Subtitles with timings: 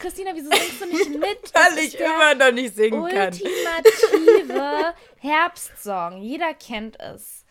[0.00, 1.52] Christina, wieso singst du nicht mit?
[1.52, 3.34] Weil ich immer noch nicht singen kann.
[3.34, 6.22] Ultimative Herbstsong.
[6.22, 7.44] Jeder kennt es.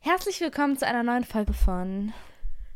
[0.00, 2.12] Herzlich willkommen zu einer neuen Folge von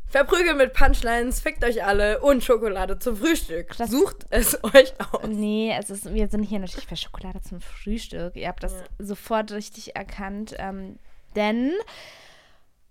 [0.07, 3.77] Verprügeln mit Punchlines, fickt euch alle und Schokolade zum Frühstück.
[3.77, 5.27] Das Sucht es euch aus.
[5.29, 8.35] Nee, es ist, wir sind hier natürlich für Schokolade zum Frühstück.
[8.35, 8.87] Ihr habt das ja.
[8.99, 10.99] sofort richtig erkannt, ähm,
[11.37, 11.75] denn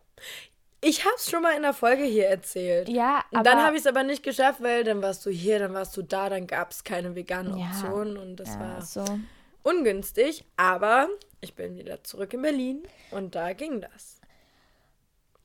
[0.84, 2.88] Ich hab's schon mal in der Folge hier erzählt.
[2.88, 3.38] Ja, aber.
[3.38, 5.96] Und dann habe ich es aber nicht geschafft, weil dann warst du hier, dann warst
[5.96, 9.04] du da, dann gab es keine veganen Optionen ja, und das ja, war so.
[9.62, 10.44] ungünstig.
[10.56, 11.08] Aber
[11.40, 14.20] ich bin wieder zurück in Berlin und da ging das.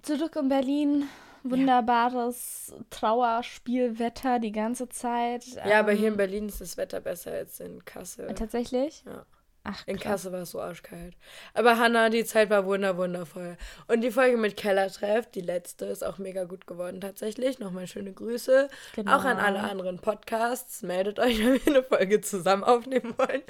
[0.02, 1.08] Zurück in Berlin
[1.44, 2.84] wunderbares ja.
[2.90, 5.46] Trauerspielwetter die ganze Zeit.
[5.66, 8.34] Ja, aber hier in ähm, Berlin ist das Wetter besser als in Kassel.
[8.34, 9.04] Tatsächlich?
[9.06, 9.26] Ja.
[9.70, 11.16] Ach, in Kassel war es so arschkalt.
[11.54, 13.58] Aber Hanna, die Zeit war wunder wundervoll.
[13.90, 17.60] Und die Folge mit Kellertreff, die letzte, ist auch mega gut geworden tatsächlich.
[17.60, 18.70] Nochmal schöne Grüße.
[18.96, 19.18] Genau.
[19.18, 20.84] Auch an alle anderen Podcasts.
[20.84, 23.42] Meldet euch, wenn wir eine Folge zusammen aufnehmen wollen.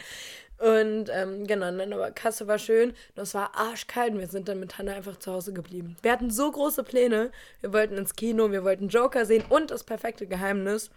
[0.58, 2.90] Und ähm, genau, dann aber Kasse war schön.
[2.90, 5.98] Und es war arschkalt und wir sind dann mit Hannah einfach zu Hause geblieben.
[6.02, 7.32] Wir hatten so große Pläne.
[7.62, 10.90] Wir wollten ins Kino, wir wollten Joker sehen und das perfekte Geheimnis.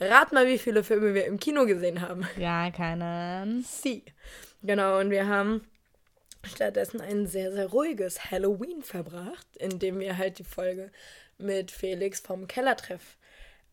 [0.00, 2.26] Rat mal, wie viele Filme wir im Kino gesehen haben.
[2.36, 3.62] Ja, keine.
[3.64, 4.04] Sie.
[4.62, 5.62] Genau, und wir haben
[6.44, 10.90] stattdessen ein sehr, sehr ruhiges Halloween verbracht, indem wir halt die Folge
[11.38, 13.16] mit Felix vom Kellertreff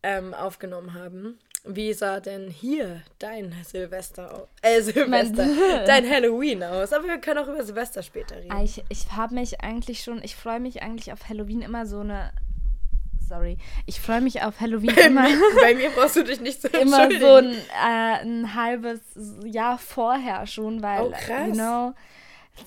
[0.04, 1.40] ähm, aufgenommen haben.
[1.64, 4.48] Wie sah denn hier dein Silvester aus?
[4.64, 5.46] Äh, Silvester.
[5.86, 6.92] dein Halloween aus.
[6.92, 8.52] Aber wir können auch über Silvester später reden.
[8.52, 12.00] Ah, ich, ich habe mich eigentlich schon, ich freue mich eigentlich auf Halloween immer so
[12.00, 12.32] eine.
[13.30, 13.58] Sorry.
[13.86, 15.30] Ich freue mich auf Halloween bei immer.
[15.30, 19.00] Mir, bei mir brauchst du dich nicht so Immer so ein, äh, ein halbes
[19.46, 21.48] Jahr vorher schon, weil, oh, krass.
[21.48, 21.94] you know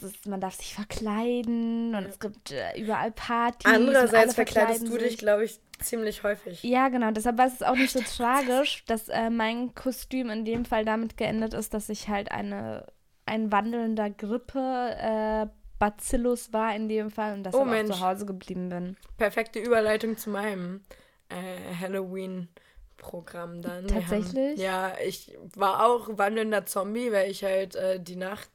[0.02, 3.64] ist, man darf sich verkleiden und es gibt äh, überall Partys.
[3.64, 6.62] Andererseits verkleidest du dich, glaube ich, ziemlich häufig.
[6.62, 7.10] Ja, genau.
[7.10, 11.16] Deshalb war es auch nicht so tragisch, dass äh, mein Kostüm in dem Fall damit
[11.16, 12.86] geendet ist, dass ich halt eine,
[13.26, 15.46] ein wandelnder Grippe äh,
[15.78, 18.96] Bacillus war in dem Fall und dass oh, ich zu Hause geblieben bin.
[19.16, 20.82] Perfekte Überleitung zu meinem
[21.28, 22.48] äh, Halloween.
[22.96, 23.86] Programm dann.
[23.86, 24.52] Tatsächlich?
[24.52, 28.48] Haben, ja, ich war auch wandelnder Zombie, weil ich halt äh, die Nacht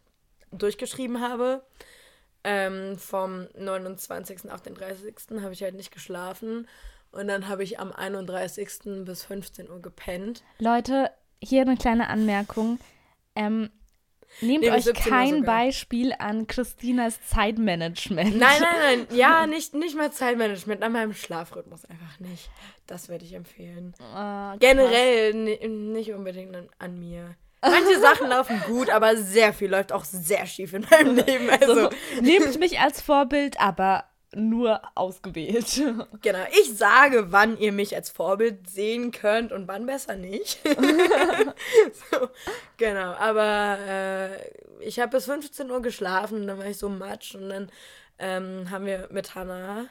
[0.52, 1.64] durchgeschrieben habe.
[2.44, 4.50] Ähm, vom 29.
[4.52, 5.42] auf den 30.
[5.42, 6.68] habe ich halt nicht geschlafen.
[7.12, 9.06] Und dann habe ich am 31.
[9.06, 10.44] bis 15 Uhr gepennt.
[10.60, 11.12] Leute,
[11.42, 12.80] hier eine kleine Anmerkung.
[13.36, 13.70] Ähm,
[14.42, 18.38] nehmt nee, euch kein Beispiel an Christinas Zeitmanagement.
[18.38, 19.08] Nein, nein, nein.
[19.18, 22.50] Ja, nicht, nicht mal Zeitmanagement, an meinem Schlafrhythmus einfach nicht.
[22.86, 23.94] Das würde ich empfehlen.
[24.00, 27.36] Oh, Generell nicht unbedingt an, an mir.
[27.62, 31.50] Manche Sachen laufen gut, aber sehr viel läuft auch sehr schief in meinem Leben.
[31.50, 31.76] Also.
[31.76, 31.90] So,
[32.22, 35.82] nehmt mich als Vorbild, aber nur ausgewählt.
[36.22, 40.60] Genau, ich sage, wann ihr mich als Vorbild sehen könnt und wann besser nicht.
[42.12, 42.30] so,
[42.78, 44.30] genau, aber äh,
[44.82, 47.72] ich habe bis 15 Uhr geschlafen, dann war ich so matsch und dann
[48.18, 49.86] ähm, haben wir mit Hannah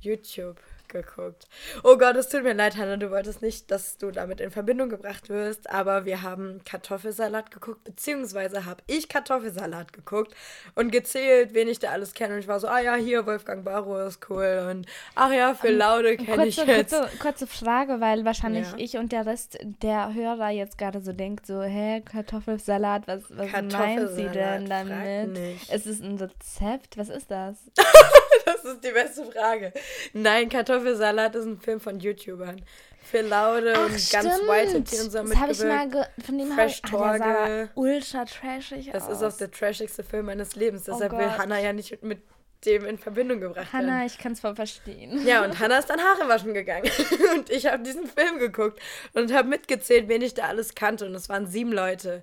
[0.00, 0.60] YouTube
[0.94, 1.46] geguckt.
[1.82, 4.88] Oh Gott, es tut mir leid, Hannah, du wolltest nicht, dass du damit in Verbindung
[4.88, 10.34] gebracht wirst, aber wir haben Kartoffelsalat geguckt, beziehungsweise habe ich Kartoffelsalat geguckt
[10.74, 12.34] und gezählt, wen ich da alles kenne.
[12.34, 15.68] Und ich war so, ah ja, hier, Wolfgang Barrow ist cool und ach ja, für
[15.68, 16.94] ähm, Laude kenne ich jetzt.
[16.94, 18.78] Kurze, kurze Frage, weil wahrscheinlich ja.
[18.78, 23.50] ich und der Rest der Hörer jetzt gerade so denkt, so, hä, Kartoffelsalat, was, was
[23.52, 25.38] meint sie denn damit?
[25.68, 27.56] Es ist ein Rezept, was ist das?
[28.46, 29.72] das ist die beste Frage.
[30.12, 32.62] Nein, Kartoffelsalat ist ein Film von YouTubern.
[33.02, 34.24] Phil Laude Ach, und stimmt.
[34.24, 37.18] ganz White und so Das habe ich mal ge von dem Fresh ich, ah, der
[37.18, 37.70] sah Torge.
[37.74, 39.20] ultra trashig Das aus.
[39.20, 40.88] ist auch der trashigste Film meines Lebens.
[40.88, 41.38] Oh Deshalb will Gott.
[41.38, 42.22] Hannah ja nicht mit
[42.64, 43.90] dem in Verbindung gebracht werden.
[43.90, 45.26] Hannah, ich kann es voll verstehen.
[45.26, 46.90] Ja, und Hannah ist dann Haare waschen gegangen.
[47.34, 48.80] Und ich habe diesen Film geguckt
[49.12, 51.04] und habe mitgezählt, wen ich da alles kannte.
[51.04, 52.22] Und es waren sieben Leute.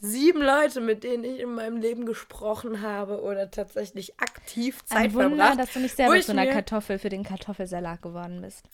[0.00, 5.14] Sieben Leute, mit denen ich in meinem Leben gesprochen habe oder tatsächlich aktiv Zeit Ein
[5.14, 5.58] Wunder, verbracht.
[5.58, 8.64] dass du nicht selber zu einer Kartoffel für den Kartoffelsalat geworden bist.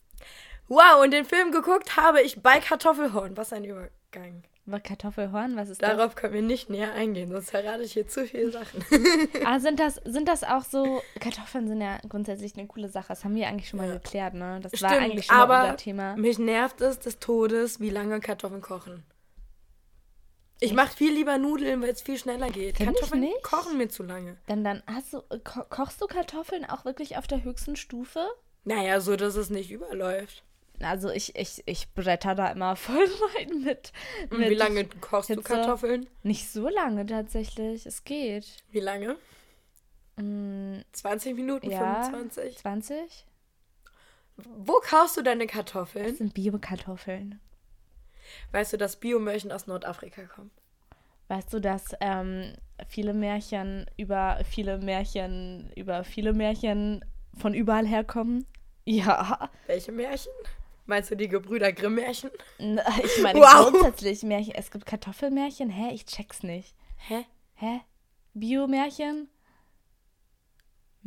[0.68, 3.36] Wow, und den Film geguckt habe ich bei Kartoffelhorn.
[3.36, 4.42] Was ein Übergang.
[4.68, 5.96] Aber Kartoffelhorn, was ist das?
[5.96, 8.84] Darauf können wir nicht näher eingehen, sonst verrate ich hier zu viele Sachen.
[9.44, 13.08] Ah, sind das, sind das auch so, Kartoffeln sind ja grundsätzlich eine coole Sache.
[13.10, 13.94] Das haben wir eigentlich schon mal Ja.
[13.94, 14.58] geklärt, ne?
[14.60, 16.16] Das war Stimmt, eigentlich schon aber unser Thema.
[16.16, 19.04] mich nervt es des Todes, wie lange Kartoffeln kochen.
[20.60, 22.78] Ich mache viel lieber Nudeln, weil es viel schneller geht.
[22.78, 24.36] Find Kartoffeln kochen mir zu lange.
[24.46, 28.26] Dann, dann hast du, ko kochst du Kartoffeln auch wirklich auf der höchsten Stufe?
[28.64, 30.42] Naja, so dass es nicht überläuft.
[30.80, 33.06] Also ich, ich, ich bretter da immer voll
[33.36, 33.92] rein mit.
[34.30, 35.44] Und mit wie lange kochst du Hitze.
[35.54, 36.06] Kartoffeln?
[36.22, 37.84] Nicht so lange tatsächlich.
[37.86, 38.46] Es geht.
[38.70, 39.16] Wie lange?
[40.16, 42.02] Mm, 20 Minuten, Ja.
[42.04, 42.58] 25?
[42.58, 43.26] 20?
[44.36, 46.14] Wo kaufst du deine Das Kartoffeln?
[46.16, 47.40] sind Bio-Kartoffeln.
[48.52, 50.50] Weißt du, dass Biomilchen aus Nordafrika kommen?
[51.28, 52.52] Weißt du, dass ähm,
[52.88, 57.04] viele Märchen über viele Märchen über viele Märchen
[57.36, 58.46] von überall herkommen?
[58.84, 59.50] Ja.
[59.66, 60.32] Welche Märchen?
[60.86, 62.30] Meinst du die Gebrüder Grimm-Märchen?
[62.58, 63.70] Ich meine Wow.
[63.72, 64.54] grundsätzlich Märchen.
[64.54, 65.68] Es gibt Kartoffelmärchen.
[65.68, 65.92] Hä?
[65.92, 66.76] Ich check's nicht.
[66.96, 67.24] Hä?
[67.56, 67.80] Hä?
[68.34, 69.28] Biomärchen?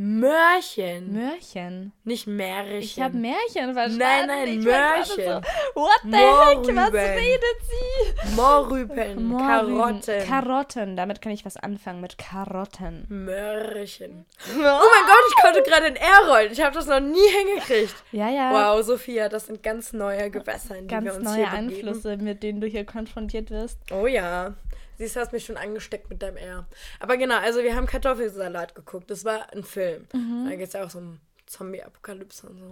[0.02, 1.12] Mörchen.
[1.12, 1.92] Märchen.
[2.06, 2.80] Nicht Märchen.
[2.80, 3.98] Ich habe Märchen verstanden.
[3.98, 5.44] Nein, nein, Ich Mörchen.
[5.76, 6.78] So, what the heck?
[6.78, 8.36] Was redet sie?
[8.38, 9.46] Morüben, Morgen.
[9.46, 10.26] Karotten.
[10.26, 10.96] Karotten.
[10.96, 13.08] Damit kann ich was anfangen mit Karotten.
[13.10, 14.26] Mörchen.
[14.56, 16.52] Oh mein Gott, ich konnte gerade in R rollen.
[16.54, 17.96] Ich habe das noch nie hingekriegt.
[18.14, 18.54] Ja, ja.
[18.78, 21.88] Wow, Sophia, das sind ganz neue Gewässer, in die wir Ganz uns neue hier begeben.
[21.88, 23.78] Einflüsse, mit denen du hier konfrontiert wirst.
[23.92, 24.54] Oh ja.
[25.00, 26.66] Siehst du, hast mich schon angesteckt mit deinem R.
[27.00, 29.10] Aber genau, also wir haben Kartoffelsalat geguckt.
[29.10, 29.89] Das war ein Film.
[30.14, 30.46] Mhm.
[30.50, 32.66] Da geht es ja auch so um Zombie-Apokalypse und so.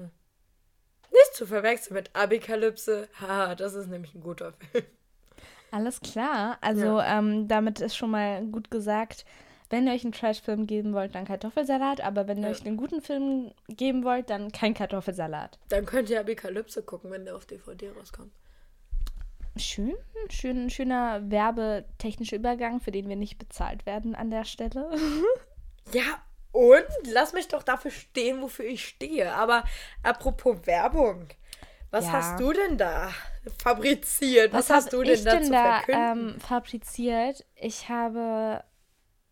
[1.11, 3.07] Nicht zu verwechseln mit Abikalypse.
[3.19, 4.85] Haha, das ist nämlich ein guter Film.
[5.71, 6.57] Alles klar.
[6.61, 9.25] Also ähm, damit ist schon mal gut gesagt,
[9.69, 12.01] wenn ihr euch einen Trash-Film geben wollt, dann Kartoffelsalat.
[12.01, 12.49] Aber wenn ihr Ja.
[12.51, 15.59] euch einen guten Film geben wollt, dann kein Kartoffelsalat.
[15.69, 18.31] Dann könnt ihr Abikalypse gucken, wenn der auf DVD rauskommt.
[19.57, 19.95] Schön,
[20.29, 24.89] schön, schöner werbetechnischer Übergang, für den wir nicht bezahlt werden an der Stelle.
[25.93, 26.03] Ja,
[26.57, 29.31] und lass mich doch dafür stehen, wofür ich stehe.
[29.33, 29.63] Aber
[30.01, 31.27] apropos Werbung,
[31.91, 32.13] was Ja.
[32.13, 33.11] hast du denn da
[33.61, 34.53] fabriziert?
[34.53, 36.33] Was, hast hab du denn da denn zu da verkünden?
[36.33, 37.45] ähm, fabriziert?
[37.55, 38.63] Ich habe.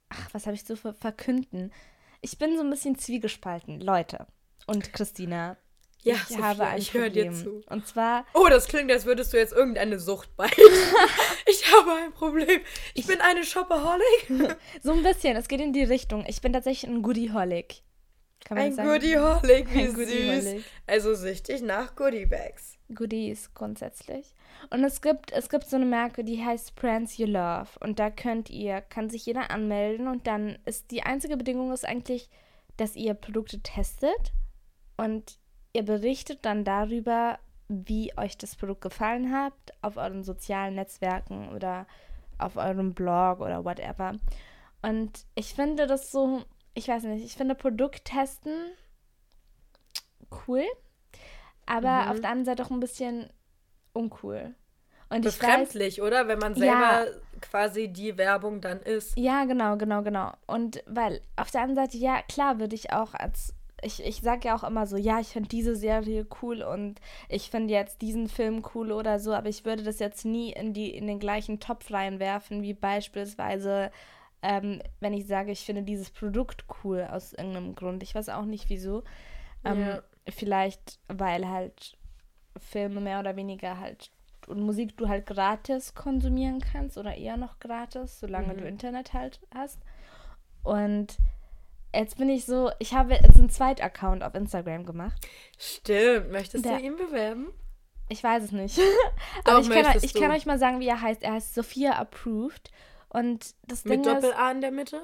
[0.09, 1.73] Ach, was habe ich zu ver verkünden?
[2.21, 4.27] Ich bin so ein bisschen zwiegespalten, Leute.
[4.67, 5.57] Und Christina.
[6.05, 7.43] Ja, ich Sophia, habe ein ich höre dir Problem.
[7.43, 7.61] zu.
[7.67, 10.45] Und zwar Oh, das klingt, als würdest du jetzt irgendeine Sucht bei.
[11.47, 12.61] ich habe ein Problem.
[12.93, 14.55] Ich bin eine Shopaholic.
[14.83, 16.23] so ein bisschen, es geht in die Richtung.
[16.27, 17.81] Ich bin tatsächlich ein Goodieholic.
[18.45, 18.89] Kann man Ein sagen?
[18.89, 19.95] Goodieholic, wie Ein süß.
[19.95, 20.63] Goodieholic.
[20.85, 22.77] Also süchtig nach Goodiebags.
[22.93, 24.35] Goodies grundsätzlich.
[24.69, 27.69] Und es gibt, es gibt so eine Marke, die heißt Brands You Love.
[27.79, 31.85] Und da könnt ihr, kann sich jeder anmelden und dann ist die einzige Bedingung ist
[31.85, 32.29] eigentlich,
[32.77, 34.31] dass ihr Produkte testet
[34.97, 35.39] und
[35.75, 37.37] ihr berichtet dann darüber,
[37.67, 41.85] wie euch das Produkt gefallen hat, auf euren sozialen Netzwerken oder
[42.37, 44.13] auf eurem Blog oder whatever.
[44.81, 48.53] Und ich finde das so, ich weiß nicht, ich finde Produkttesten
[50.47, 50.63] cool,
[51.65, 52.11] aber Mhm.
[52.11, 53.29] auf der anderen Seite auch ein bisschen
[53.93, 54.53] uncool.
[55.09, 56.27] Und ich weiß, Befremdlich, oder?
[56.27, 57.05] Wenn man Ja.
[57.05, 59.17] selber quasi die Werbung dann ist.
[59.17, 60.31] ja, genau, genau, genau.
[60.47, 63.53] Und weil auf der anderen Seite, ja, klar würde ich auch als,
[63.85, 66.99] ich, ich sage ja auch immer so, ja, ich finde diese Serie cool und
[67.29, 70.73] ich finde jetzt diesen Film cool oder so, aber ich würde das jetzt nie in,
[70.73, 73.91] die, in den gleichen Topf reinwerfen, wie beispielsweise,
[74.41, 78.03] ähm, wenn ich sage, ich finde dieses Produkt cool aus irgendeinem Grund.
[78.03, 79.03] Ich weiß auch nicht wieso.
[79.63, 80.01] Ähm, Ja.
[80.27, 81.95] Vielleicht, weil halt
[82.57, 84.09] Filme mehr oder weniger halt
[84.47, 88.57] und Musik du halt gratis konsumieren kannst oder eher noch gratis, solange Mhm.
[88.57, 89.79] du Internet halt hast.
[90.63, 91.17] Und
[91.95, 95.25] jetzt bin ich so, ich habe jetzt einen Zweit-Account auf Instagram gemacht.
[95.57, 96.31] Stimmt.
[96.31, 97.47] Möchtest Der- du ihn bewerben?
[98.09, 98.77] Ich weiß es nicht.
[99.45, 101.23] Doch, Aber ich kann, ich kann euch mal sagen, wie er heißt.
[101.23, 102.69] Er heißt Sophia Approved.
[103.09, 105.01] Und das Ding Mit ist, Doppel-A in der Mitte?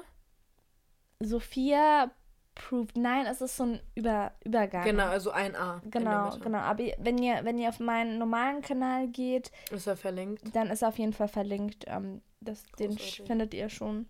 [1.20, 2.10] Sophia
[2.54, 2.96] Approved.
[2.96, 4.84] Nein, es ist so ein Über Übergang.
[4.84, 5.80] Genau, also ein A.
[5.90, 6.58] Genau, genau.
[6.58, 10.54] Aber wenn ihr, wenn ihr auf meinen normalen Kanal geht, Ist er verlinkt?
[10.54, 11.84] dann ist er auf jeden Fall verlinkt.
[11.88, 14.06] Ähm, das, den findet ihr schon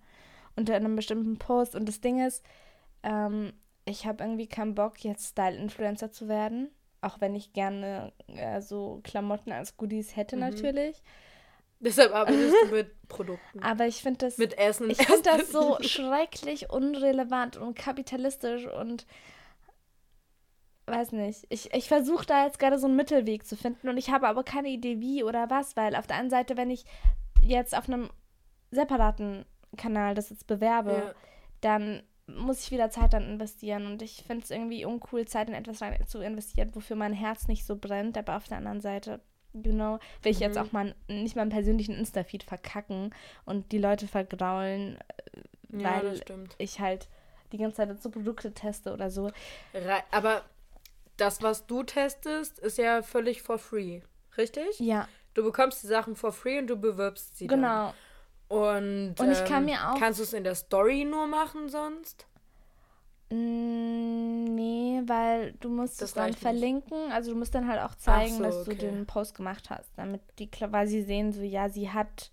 [0.57, 1.75] unter einem bestimmten Post.
[1.75, 2.45] Und das Ding ist,
[3.03, 3.53] ähm,
[3.85, 6.71] ich habe irgendwie keinen Bock, jetzt Style-Influencer zu werden.
[7.01, 10.43] Auch wenn ich gerne äh, so Klamotten als Goodies hätte, Mhm.
[10.43, 11.03] natürlich.
[11.81, 13.61] Deshalb arbeitest du mit Produkten.
[13.61, 14.39] Aber ich finde das.
[14.39, 14.89] mit Essen.
[14.89, 19.05] Ich finde das so schrecklich unrelevant und kapitalistisch und
[20.87, 21.45] weiß nicht.
[21.49, 24.45] Ich, ich versuche da jetzt gerade so einen Mittelweg zu finden und ich habe aber
[24.45, 26.85] keine Idee wie oder was, weil auf der einen Seite, wenn ich
[27.43, 28.11] jetzt auf einem
[28.71, 29.45] separaten
[29.77, 31.15] Kanal das jetzt bewerbe, Ja.
[31.61, 32.03] dann
[32.37, 35.81] muss ich wieder Zeit dann investieren und ich finde es irgendwie uncool, Zeit in etwas
[35.83, 39.21] rein zu investieren, wofür mein Herz nicht so brennt, aber auf der anderen Seite,
[39.53, 40.62] genau, will ich jetzt Mhm.
[40.62, 44.99] auch mal nicht meinen persönlichen Insta-Feed verkacken und die Leute vergraulen,
[45.71, 46.55] ja, weil das stimmt.
[46.59, 47.09] ich halt
[47.53, 49.31] die ganze Zeit so Produkte teste oder so.
[50.11, 50.43] Aber
[51.17, 54.01] das, was du testest, ist ja völlig for free.
[54.37, 54.79] Richtig?
[54.81, 57.61] Ja, Du bekommst die Sachen for free und du bewirbst sie dann.
[58.53, 61.71] Und, Und ich kann ähm, mir auch- Kannst du es in der Story nur machen
[61.71, 62.27] sonst?
[63.31, 66.43] Nee, weil du musst Das es dann reicht nicht.
[66.43, 67.13] verlinken.
[67.13, 68.81] Also du musst dann halt auch zeigen, so, dass du okay.
[68.81, 72.31] den Post gemacht hast, damit die quasi sehen, so ja, sie hat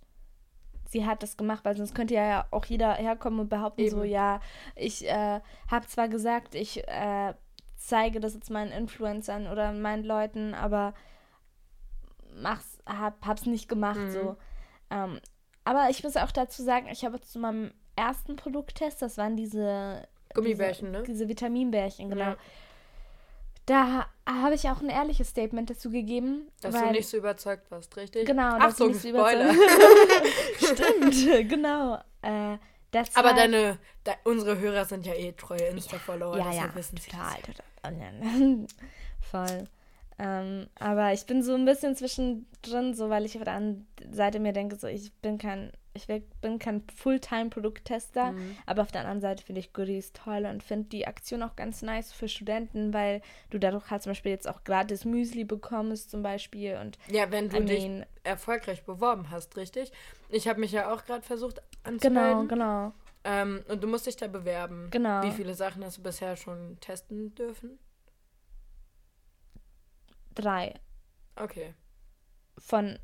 [0.89, 4.09] sie hat das gemacht, weil sonst könnte ja auch jeder herkommen und behaupten so, Eben.
[4.11, 4.41] ja,
[4.75, 7.33] ich äh, habe zwar gesagt, ich äh,
[7.77, 10.95] zeige das jetzt meinen Influencern oder meinen Leuten, aber
[12.35, 14.11] mach's, hab, hab's nicht gemacht Mhm.
[14.11, 14.37] so.
[14.89, 15.19] Ähm,
[15.69, 20.07] aber ich muss auch dazu sagen, ich habe zu meinem ersten Produkttest, das waren diese
[20.33, 21.03] Gummibärchen, diese, ne?
[21.03, 22.31] Diese Vitaminbärchen, genau.
[22.31, 22.37] Ja.
[23.67, 26.51] Da habe ich auch ein ehrliches Statement dazu gegeben.
[26.61, 28.25] Dass weil, du nicht so überzeugt warst, richtig?
[28.25, 29.53] Genau, Achtung, so Spoiler.
[30.57, 31.99] Stimmt, genau.
[32.23, 32.57] Äh,
[32.89, 36.75] das Aber war, deine, de, unsere Hörer sind ja eh treue Insta-Follower, ja, deshalb ja,
[36.75, 37.55] wissen sie total, das.
[37.83, 38.67] total.
[39.31, 39.67] Voll.
[40.19, 44.39] Ähm, aber ich bin so ein bisschen zwischendrin, so weil ich auf der anderen Seite
[44.39, 46.07] mir denke, so ich bin kein, ich
[46.41, 48.57] bin kein Fulltime-Produkttester, Mhm.
[48.65, 51.81] aber auf der anderen Seite finde ich Goodies toll und finde die Aktion auch ganz
[51.81, 56.21] nice für Studenten, weil du dadurch halt zum Beispiel jetzt auch gratis Müsli bekommst zum
[56.21, 57.89] Beispiel und Ja, wenn du dich
[58.23, 59.91] erfolgreich beworben hast, richtig?
[60.29, 62.47] Ich habe mich ja auch gerade versucht genau, anzumelden.
[62.47, 64.87] genau, Ähm, und du musst dich da bewerben.
[64.91, 65.23] Genau.
[65.23, 67.79] Wie viele Sachen hast du bisher schon testen dürfen?
[70.41, 70.73] Drei
[71.35, 71.73] Okay.
[72.57, 72.99] von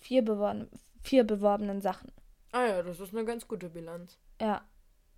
[0.00, 0.68] vier, beworben,
[1.02, 2.12] vier beworbenen Sachen.
[2.52, 4.18] Ah ja, das ist eine ganz gute Bilanz.
[4.40, 4.62] Ja,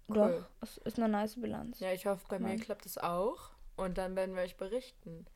[0.08, 0.14] Cool.
[0.16, 1.80] doch, es ist eine nice Bilanz.
[1.80, 2.60] Ja, ich hoffe, bei mir Mann.
[2.60, 3.50] klappt es auch.
[3.76, 5.26] Und dann werden wir euch berichten.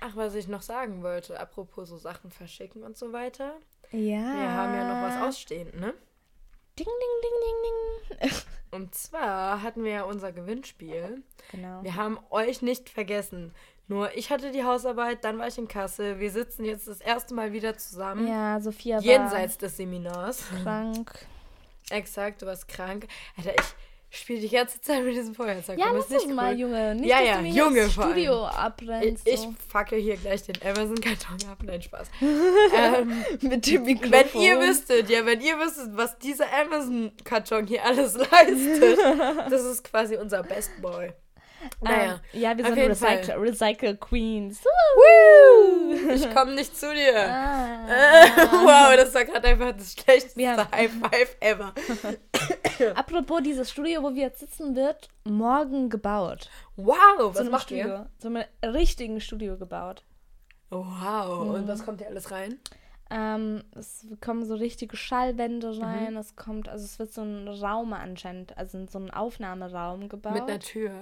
[0.00, 3.54] Ach, was ich noch sagen wollte, apropos so Sachen verschicken und so weiter.
[3.90, 3.98] Ja.
[4.00, 5.92] Wir haben ja noch was ausstehend, ne?
[6.78, 8.38] Ding, ding, ding, ding, ding.
[8.70, 11.22] Und zwar hatten wir ja unser Gewinnspiel.
[11.50, 11.82] genau.
[11.82, 13.52] Wir haben euch nicht vergessen.
[13.92, 16.18] Nur ich hatte die Hausarbeit, dann war ich in Kassel.
[16.18, 18.26] Wir sitzen jetzt das erste Mal wieder zusammen.
[18.26, 20.44] Ja, Sophia war Jenseits des Seminars.
[20.62, 21.12] krank.
[21.90, 23.06] Exakt, du warst krank.
[23.36, 23.52] Alter,
[24.10, 25.78] ich spiele die ganze Zeit mit diesem Feuerzeug.
[25.78, 26.94] Ja, Du lass bist es mal, Junge.
[26.94, 27.92] Nicht, Ja, dass ja, du mir Junge das.
[27.92, 29.28] Studio Ich, abbrennst.
[29.28, 29.54] ich so.
[29.68, 31.58] facke hier gleich den Amazon-Karton ab.
[31.62, 32.08] Nein, Spaß.
[32.74, 34.10] ähm, Mit dem Mikrofon.
[34.12, 38.98] wenn ihr wüsstet, ja, wenn ihr wüsstet, was dieser Amazon-Karton hier alles leistet,
[39.50, 41.12] das ist quasi unser Best Boy.
[41.80, 43.34] Naja, Ähm, ja, wir sind Recycle.
[43.38, 44.64] Recycle Queens.
[44.64, 45.92] Woo!
[46.12, 47.14] Ich komme nicht zu dir.
[47.28, 47.86] Ah.
[48.90, 51.72] wow, das war gerade einfach das schlechteste haben- High Five ever.
[52.94, 56.50] Apropos, dieses Studio, wo wir jetzt sitzen, wird morgen gebaut.
[56.76, 57.86] Wow, was so einem macht Studio.
[57.86, 58.10] ihr?
[58.18, 60.02] So einem richtigen Studio gebaut.
[60.70, 61.54] Wow, Mhm.
[61.54, 62.58] und was kommt hier alles rein?
[63.10, 65.82] Ähm, es kommen so richtige Schallwände Mhm.
[65.82, 66.16] rein.
[66.16, 70.32] Es kommt, also es wird so ein Raum anscheinend, also so ein Aufnahmeraum gebaut.
[70.32, 70.92] Mit einer Tür.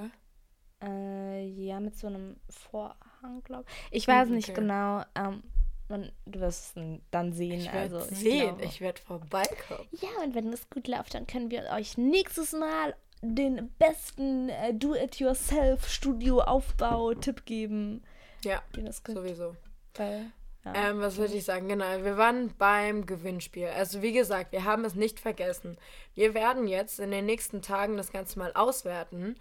[0.82, 3.98] Äh, ja, mit so einem Vorhang, glaube ich.
[4.02, 4.60] Ich weiß Hm, nicht okay.
[4.60, 5.02] genau.
[5.14, 5.42] Ähm,
[5.88, 7.60] und du wirst es dann sehen.
[7.60, 8.64] Ich werde also, ich sehen, glaube.
[8.64, 9.88] ich werde vorbeikommen.
[10.00, 14.72] Ja, und wenn es gut läuft, dann können wir euch nächstes Mal den besten äh,
[14.72, 18.02] Do-it-yourself-Studio-Aufbau-Tipp geben.
[18.42, 18.62] Ja,
[19.06, 19.56] sowieso.
[19.94, 20.26] Weil,
[20.64, 20.72] ja.
[20.74, 21.68] Ähm, was würde ich sagen?
[21.68, 23.66] Genau, wir waren beim Gewinnspiel.
[23.66, 25.76] Also wie gesagt, wir haben es nicht vergessen.
[26.14, 29.34] Wir werden jetzt in den nächsten Tagen das Ganze mal auswerten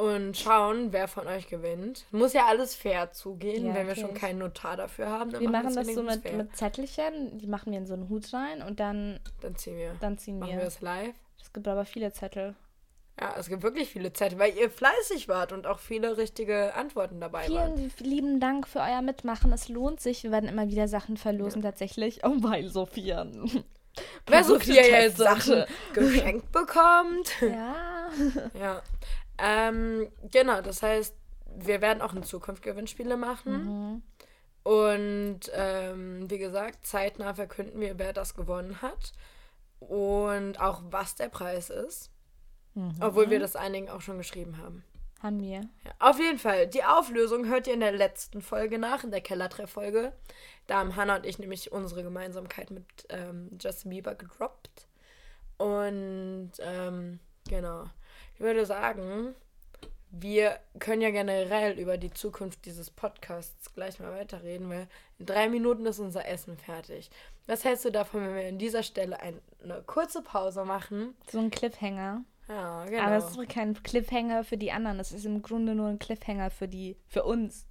[0.00, 2.04] und schauen, wer von euch gewinnt.
[2.10, 5.32] Muss ja alles fair zugehen, Ja, wenn wir schon keinen Notar dafür haben.
[5.32, 6.32] Wir machen das so mit, fair.
[6.36, 7.38] mit Zettelchen.
[7.38, 9.94] Die machen wir in so einen Hut rein und dann, Dann ziehen wir.
[10.00, 10.58] dann ziehen Machen wir.
[10.58, 11.14] wir es live.
[11.40, 12.54] Es gibt aber viele Zettel.
[13.20, 17.20] Ja, es gibt wirklich viele Zettel, weil ihr fleißig wart und auch viele richtige Antworten
[17.20, 17.76] dabei waren.
[17.76, 19.52] Vielen lieben Dank für euer Mitmachen.
[19.52, 20.22] Es lohnt sich.
[20.22, 22.24] Wir werden immer wieder Sachen verlosen, tatsächlich.
[22.24, 23.26] Oh, weil Sophia.
[24.26, 25.18] Wer Sophia jetzt.
[25.18, 27.30] Sachen geschenkt bekommt.
[27.42, 27.74] Ja.
[28.58, 28.82] Ja.
[29.42, 31.14] Ähm, genau, das heißt,
[31.56, 33.64] wir werden auch in Zukunft Gewinnspiele machen.
[33.64, 34.02] Mhm.
[34.62, 39.12] Und ähm, wie gesagt, zeitnah verkünden wir, wer das gewonnen hat.
[39.80, 42.10] Und auch was der Preis ist.
[42.74, 42.96] Mhm.
[43.00, 44.84] Obwohl wir das einigen auch schon geschrieben haben.
[45.22, 45.60] Haben wir.
[45.84, 46.66] Ja, auf jeden Fall.
[46.66, 50.12] Die Auflösung hört ihr in der letzten Folge nach, in der Kellertreff-Folge.
[50.66, 54.88] Da haben Hannah und ich nämlich unsere Gemeinsamkeit mit ähm, Justin Bieber gedroppt.
[55.58, 57.84] Und ähm, genau.
[58.34, 59.34] Ich würde sagen,
[60.10, 65.48] wir können ja generell über die Zukunft dieses Podcasts gleich mal weiterreden, weil in drei
[65.48, 67.10] Minuten ist unser Essen fertig.
[67.46, 69.40] Was hältst du davon, wenn wir an dieser Stelle eine
[69.86, 71.14] kurze Pause machen?
[71.30, 72.24] So ein Cliffhanger.
[72.48, 73.02] Ja, genau.
[73.02, 74.98] Aber es ist kein Cliffhanger für die anderen.
[74.98, 77.66] Es ist im Grunde nur ein Cliffhanger für die, für uns.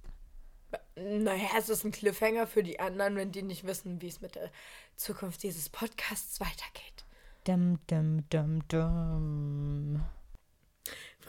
[0.96, 4.36] Naja, es ist ein Cliffhanger für die anderen, wenn die nicht wissen, wie es mit
[4.36, 4.50] der
[4.96, 7.04] Zukunft dieses Podcasts weitergeht.
[7.44, 10.02] Dum, dum, dum, dum.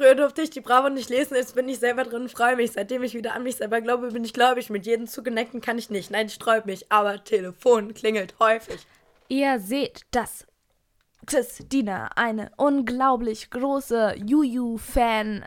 [0.02, 2.72] Früher durfte ich die Bravo nicht lesen, jetzt bin ich selber drin und freue mich.
[2.72, 4.72] Seitdem ich wieder an mich selber glaube, bin ich gläubig.
[4.72, 6.10] Mit jedem zugeneckten kann ich nicht.
[6.10, 8.88] Nein, ich sträub mich, aber Telefon klingelt häufig.
[9.28, 10.48] Ihr seht, dass
[11.28, 15.46] Christina eine unglaublich große Juju-Fan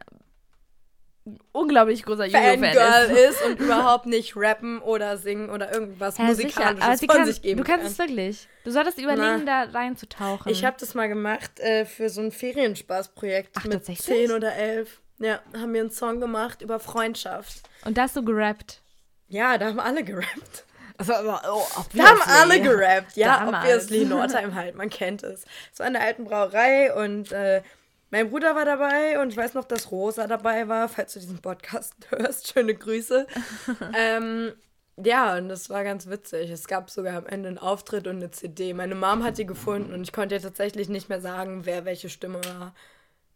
[1.53, 3.15] unglaublich großer Yu-Gi-Oh!
[3.15, 3.37] ist.
[3.37, 7.59] ist und überhaupt nicht rappen oder singen oder irgendwas ja, musikalisches von kann, sich geben
[7.59, 7.93] Du kannst kann.
[7.93, 8.49] es wirklich.
[8.65, 10.51] Du solltest überlegen, Na, da reinzutauchen.
[10.53, 15.01] Ich habe das mal gemacht äh, für so ein Ferienspaßprojekt Ach, mit zehn oder elf.
[15.19, 17.63] Ja, haben wir einen Song gemacht über Freundschaft.
[17.85, 18.83] Und da hast du gerappt?
[19.29, 20.65] Ja, da haben alle gerappt.
[20.97, 21.63] Also, oh,
[21.93, 25.45] da haben alle gerappt, ja, obviously, Nordheim halt, man kennt es.
[25.77, 27.63] War in der alten Brauerei und äh,
[28.11, 31.41] mein Bruder war dabei und ich weiß noch, dass Rosa dabei war, falls du diesen
[31.41, 32.53] Podcast hörst.
[32.53, 33.27] Schöne Grüße.
[33.99, 34.53] ähm,
[34.97, 36.51] ja, und das war ganz witzig.
[36.51, 38.75] Es gab sogar am Ende einen Auftritt und eine CD.
[38.75, 42.09] Meine Mom hat die gefunden und ich konnte ja tatsächlich nicht mehr sagen, wer welche
[42.09, 42.75] Stimme war.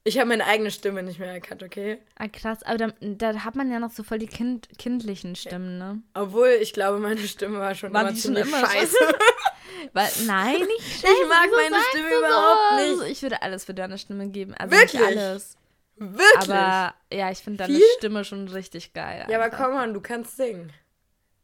[0.04, 1.98] Ich habe meine eigene Stimme nicht mehr erkannt, okay?
[2.16, 2.62] Ah, krass.
[2.62, 6.02] Aber da, da hat man ja noch so voll die kind, kindlichen Stimmen, ne?
[6.14, 8.96] Obwohl, ich glaube, meine Stimme war schon war immer ziemlich immer scheiße.
[9.92, 11.12] Weil, nein, nicht scheiße.
[11.12, 13.02] Ich mag meine Stimme überhaupt so?
[13.02, 13.12] nicht.
[13.12, 14.54] Ich würde alles für deine Stimme geben.
[14.54, 15.00] Also Wirklich?
[15.00, 15.56] nicht alles.
[15.96, 16.50] Wirklich?
[16.50, 17.84] Aber ja, ich finde deine Viel?
[17.98, 19.26] Stimme schon richtig geil.
[19.28, 20.72] Ja, aber komm mal, du kannst singen.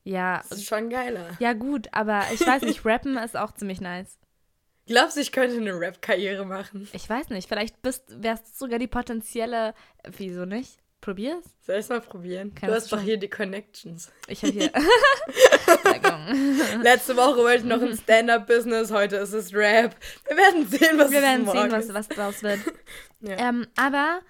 [0.05, 0.43] Ja.
[0.49, 1.31] Das ist schon geiler.
[1.39, 4.19] Ja, gut, aber ich weiß nicht, rappen ist auch ziemlich nice.
[4.87, 6.89] Glaubst du, ich könnte eine Rap-Karriere machen?
[6.93, 9.75] Ich weiß nicht, vielleicht bist, wärst du sogar die potenzielle.
[10.17, 10.79] Wieso nicht?
[11.01, 11.45] Probier's?
[11.61, 12.55] Soll ich mal probieren?
[12.55, 14.11] Kann du hast doch hier die Connections.
[14.27, 14.71] Ich habe hier.
[16.83, 19.95] Letzte Woche wollte ich noch ein Stand-Up-Business, heute ist es Rap.
[20.27, 22.61] Wir werden sehen, was Wir werden sehen, was, was draus wird.
[23.21, 23.37] ja.
[23.37, 24.21] ähm, aber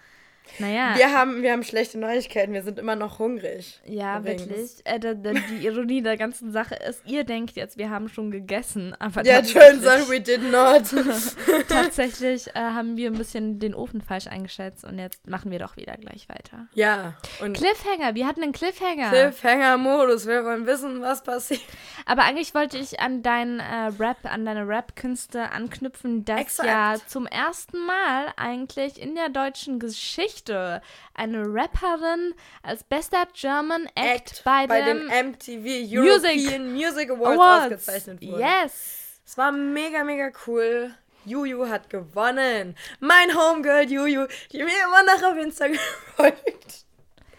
[0.58, 0.94] naja.
[0.96, 3.80] Wir haben, wir haben schlechte Neuigkeiten, wir sind immer noch hungrig.
[3.86, 4.48] Ja, übrigens.
[4.48, 4.80] wirklich.
[4.84, 8.94] Äh, die, die, Ironie der ganzen Sache ist, ihr denkt jetzt, wir haben schon gegessen,
[8.98, 10.84] aber Ja, turns out we did not.
[11.68, 15.76] tatsächlich äh, haben wir ein bisschen den Ofen falsch eingeschätzt und jetzt machen wir doch
[15.76, 16.68] wieder gleich weiter.
[16.74, 17.14] Ja.
[17.40, 19.10] Und Cliffhanger, wir hatten einen Cliffhanger.
[19.10, 21.60] Cliffhanger-Modus, wir wollen wissen, was passiert.
[22.06, 26.68] Aber eigentlich wollte ich an deinen äh, Rap, an deine Rap-Künste anknüpfen, dass Exakt.
[26.68, 30.82] ja zum ersten Mal eigentlich in der deutschen Geschichte.
[31.14, 37.10] Eine Rapperin als bester German Act, Act bei, bei dem, dem MTV European Music, Music
[37.10, 38.42] Awards, Awards, ausgezeichnet wurde.
[38.42, 39.20] Yes.
[39.26, 40.94] Es war mega, mega cool.
[41.24, 42.76] Juju hat gewonnen.
[43.00, 45.78] Mein Homegirl Juju, die mir immer noch auf Instagram
[46.16, 46.83] folgt.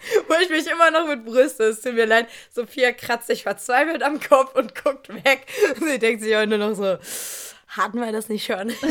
[0.27, 1.63] Wo ich mich immer noch mit Brüste.
[1.65, 2.27] Es tut mir leid.
[2.51, 5.45] Sophia kratzt sich verzweifelt am Kopf und guckt weg.
[5.81, 6.97] Sie denkt sich heute nur noch so,
[7.67, 8.73] hatten wir das nicht schon?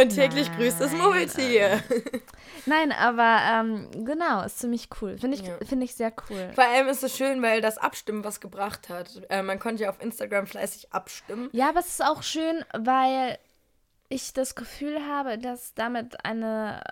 [0.00, 1.82] Und täglich nein, grüßt das Murmeltier.
[2.66, 5.18] Nein, aber ähm, genau, ist ziemlich cool.
[5.18, 5.56] Finde ich, ja.
[5.66, 6.50] Find ich sehr cool.
[6.54, 9.22] Vor allem ist es schön, weil das Abstimmen was gebracht hat.
[9.28, 11.48] Äh, man konnte ja auf Instagram fleißig abstimmen.
[11.52, 13.38] Ja, aber es ist auch schön, weil
[14.10, 16.82] ich das Gefühl habe, dass damit eine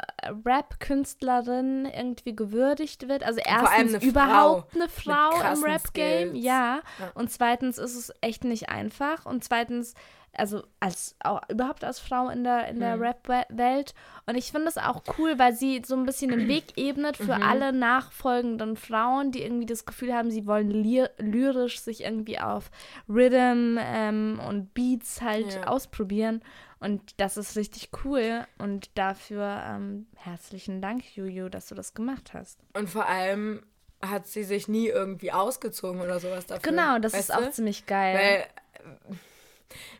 [0.44, 3.24] Rap-Künstlerin irgendwie gewürdigt wird.
[3.24, 6.81] Also erstens eine überhaupt Frau eine Frau im Rap-Game, ja.
[6.98, 7.11] ja.
[7.14, 9.26] Und zweitens ist es echt nicht einfach.
[9.26, 9.94] Und zweitens
[10.38, 13.02] also als auch, überhaupt als Frau in der, in der mhm.
[13.02, 13.94] Rap-Welt.
[14.26, 17.37] Und ich finde das auch cool, weil sie so ein bisschen den Weg ebnet für
[17.37, 17.42] mhm.
[17.42, 22.70] alle nachfolgenden Frauen, die irgendwie das Gefühl haben, sie wollen ly lyrisch sich irgendwie auf
[23.09, 25.66] Rhythm ähm, und Beats halt ja.
[25.66, 26.42] ausprobieren.
[26.81, 28.47] Und das ist richtig cool.
[28.59, 32.61] Und dafür ähm, herzlichen Dank, Juju, dass du das gemacht hast.
[32.75, 33.62] Und vor allem
[34.01, 36.71] hat sie sich nie irgendwie ausgezogen oder sowas dafür.
[36.71, 38.17] Genau, das ist auch ziemlich geil.
[38.17, 38.97] Weil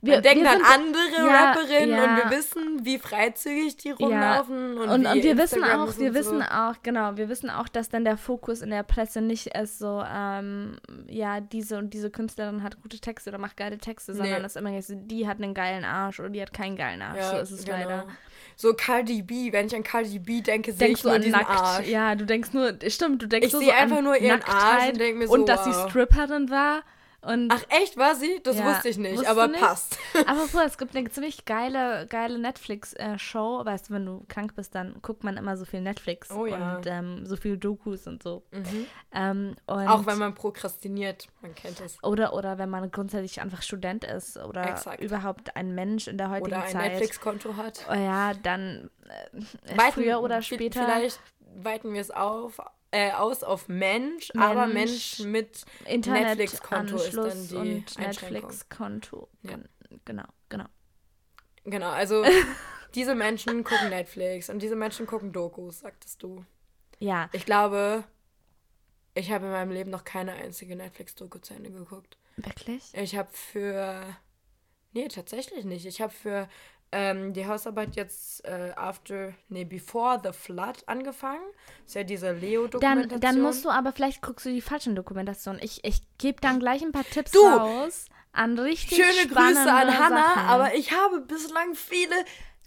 [0.01, 2.05] wir, wir denken wir an andere ja, Rapperinnen ja.
[2.05, 4.83] und wir wissen, wie freizügig die rumlaufen ja.
[4.83, 6.47] und, und, und wir wissen auch, wir wissen so.
[6.47, 10.03] auch, genau, wir wissen auch, dass dann der Fokus in der Presse nicht ist so,
[10.11, 10.79] ähm,
[11.09, 14.43] ja, diese und diese Künstlerin hat gute Texte oder macht geile Texte, sondern nee.
[14.43, 17.25] das immer so, die hat einen geilen Arsch oder die hat keinen geilen Arsch.
[17.25, 17.79] so ist es genau.
[17.79, 18.07] leider.
[18.57, 21.51] So Cardi B, wenn ich an Cardi B denke, sehe ich nur an diesen nackt.
[21.51, 21.87] Arsch.
[21.87, 24.99] Ja, du denkst nur, stimmt, du denkst ich so einfach nur ihren Nacktheit Arsch und
[24.99, 25.75] denke mir so, Und dass wow.
[25.75, 26.83] sie Stripperin war
[27.21, 28.41] Und Ach echt, war sie?
[28.45, 29.61] Das Ja, wusste ich nicht, aber nicht?
[29.61, 29.99] passt.
[30.29, 33.65] Aber cool, es gibt eine ziemlich geile, geile Netflix-Show.
[33.65, 36.77] weißt du, wenn du krank bist, dann guckt man immer so viel Netflix Oh ja.
[36.77, 38.45] und ähm, so viel Dokus und so.
[38.53, 38.87] Mhm.
[39.13, 42.03] Ähm, und Auch wenn man prokrastiniert, man kennt es.
[42.05, 45.03] oder, oder wenn man grundsätzlich einfach Student ist oder Exakt.
[45.03, 46.93] überhaupt ein Mensch in der heutigen Oder ein Zeit.
[46.93, 47.85] Netflix-Konto hat.
[47.91, 51.19] Oh ja, dann äh, Weiten- früher oder später Vielleicht
[51.57, 57.49] weiten wir es auf, äh, aus auf Mensch, aber Mensch, Mensch mit Netflix-Konto ist dann
[57.49, 57.99] die und.
[57.99, 59.29] Netflix-Konto.
[59.43, 59.51] Ja.
[59.51, 59.69] Gen-
[60.05, 60.67] Genau, genau.
[61.65, 62.25] Genau, also
[62.95, 66.45] diese Menschen gucken Netflix und diese Menschen gucken Dokus, sagtest du.
[66.99, 68.05] Ja, Ich glaube,
[69.15, 72.19] ich habe in meinem Leben noch keine einzige Netflix-Doku zu Ende geguckt.
[72.37, 72.93] wirklich?
[72.95, 74.17] Ich habe für.
[74.93, 75.85] Nee, tatsächlich nicht.
[75.87, 76.49] Ich habe für
[76.93, 81.43] ähm, die Hausarbeit jetzt äh, after, nee, before the flood angefangen.
[81.87, 83.21] ist ja diese Dann, Leo-Dokumentation.
[83.21, 85.61] dann musst du aber, vielleicht guckst du die falschen Dokumentationen.
[85.63, 87.41] Ich, ich gebe dann gleich ein paar Tipps Du!
[87.47, 92.15] raus an richtig Schöne Grüße an Hannah, aber ich habe bislang viele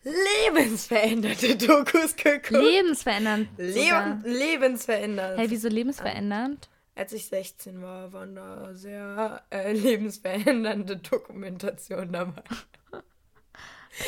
[0.03, 2.49] lebensveränderte Dokus geguckt.
[2.51, 3.47] lebensverändernd.
[3.57, 4.17] Leben, sogar.
[4.23, 5.37] lebensverändert.
[5.39, 6.69] Hey, wieso lebensverändernd?
[6.95, 12.43] Als ich 16 war, waren da sehr äh, lebensverändernde Dokumentationen dabei.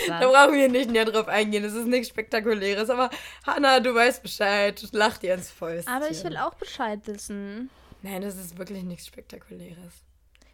[0.07, 1.63] Da brauchen wir nicht näher drauf eingehen.
[1.63, 2.89] Das ist nichts Spektakuläres.
[2.89, 3.09] Aber
[3.45, 4.81] Hannah, du weißt Bescheid.
[4.91, 5.93] Lach dir ins Fäustchen.
[5.93, 7.69] Aber ich will auch Bescheid wissen.
[8.01, 10.03] Nein, das ist wirklich nichts Spektakuläres.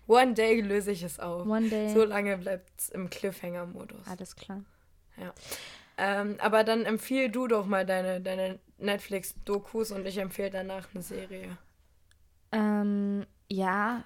[0.08, 1.46] One day löse ich es auf.
[1.46, 1.94] One day.
[1.94, 4.08] So lange bleibt es im Cliffhanger-Modus.
[4.08, 4.64] Alles klar.
[5.18, 5.34] Ja.
[5.98, 11.04] Ähm, aber dann empfiehl du doch mal deine, deine Netflix-Dokus und ich empfehle danach eine
[11.04, 11.58] Serie.
[12.52, 14.04] Ähm, ja,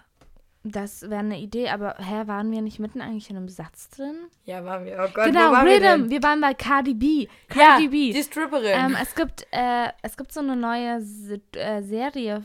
[0.63, 4.15] das wäre eine Idee, aber hä, waren wir nicht mitten eigentlich in einem Satz drin?
[4.45, 4.93] Ja, waren wir.
[4.97, 5.82] Oh Gott, genau, wo waren wir Rhythm.
[5.84, 6.10] denn?
[6.10, 7.06] Wir, waren bei Cardi B.
[7.23, 8.13] Ja, Cardi B.
[8.13, 8.71] die Stripperin.
[8.73, 12.43] Ähm, es gibt äh, es gibt so eine neue Se äh, Serie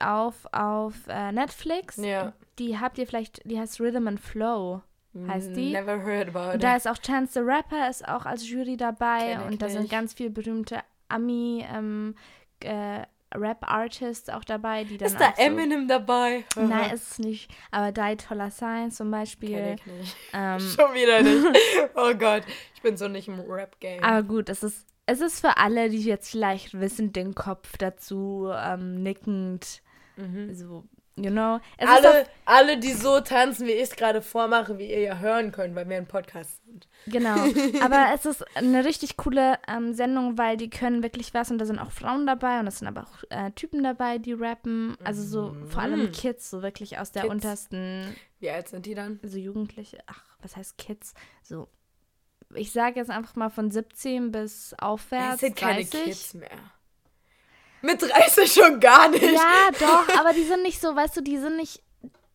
[0.00, 1.96] auf auf äh, Netflix.
[1.96, 2.32] ja.
[2.58, 4.80] Die habt ihr vielleicht, die heißt Rhythm and Flow.
[5.28, 5.72] heißt die?
[5.72, 6.62] Never heard about Und it.
[6.62, 9.90] da ist auch Chance the Rapper ist auch als Jury dabei Kenn und da sind
[9.90, 12.14] ganz viele berühmte Ami ähm,
[12.60, 13.02] äh,
[13.36, 16.44] Rap-Artists auch dabei, die dann ist da auch so, Eminem dabei?
[16.56, 17.50] Nein, ist es nicht.
[17.70, 19.50] Aber Die Toller Sign zum Beispiel.
[19.50, 20.16] Kenn ich nicht.
[20.32, 21.46] Ähm, Schon wieder nicht.
[21.94, 22.42] Oh Gott,
[22.74, 24.02] ich bin so nicht im Rap-Game.
[24.02, 28.50] aber gut, es ist, es ist für alle, die jetzt vielleicht wissend den Kopf dazu
[28.54, 29.82] ähm, nickend,
[30.52, 30.84] so,
[31.16, 31.58] you know.
[31.78, 31.94] Es Mhm.
[31.96, 35.74] alle, alle, die so tanzen, wie ich es gerade vormache, wie ihr ja hören könnt,
[35.74, 36.88] weil wir ein Podcast sind.
[37.06, 37.34] genau.
[37.82, 41.64] Aber es ist eine richtig coole ähm, Sendung, weil die können wirklich was und da
[41.66, 44.96] sind auch Frauen dabei und es sind aber auch äh, Typen dabei, die rappen.
[45.04, 47.28] Also so vor allem Kids, so wirklich aus der Mhm.
[47.30, 47.44] Kids.
[47.44, 49.18] untersten Wie alt sind die dann?
[49.22, 51.14] so Jugendliche, ach, was heißt Kids?
[51.42, 51.68] So,
[52.54, 55.34] ich sage jetzt einfach mal von 17 bis aufwärts.
[55.36, 56.04] Es sind keine 30.
[56.04, 56.50] Kids mehr.
[57.82, 59.22] Mit 30 schon gar nicht.
[59.22, 61.82] Ja, doch, aber die sind nicht so, weißt du, die sind nicht,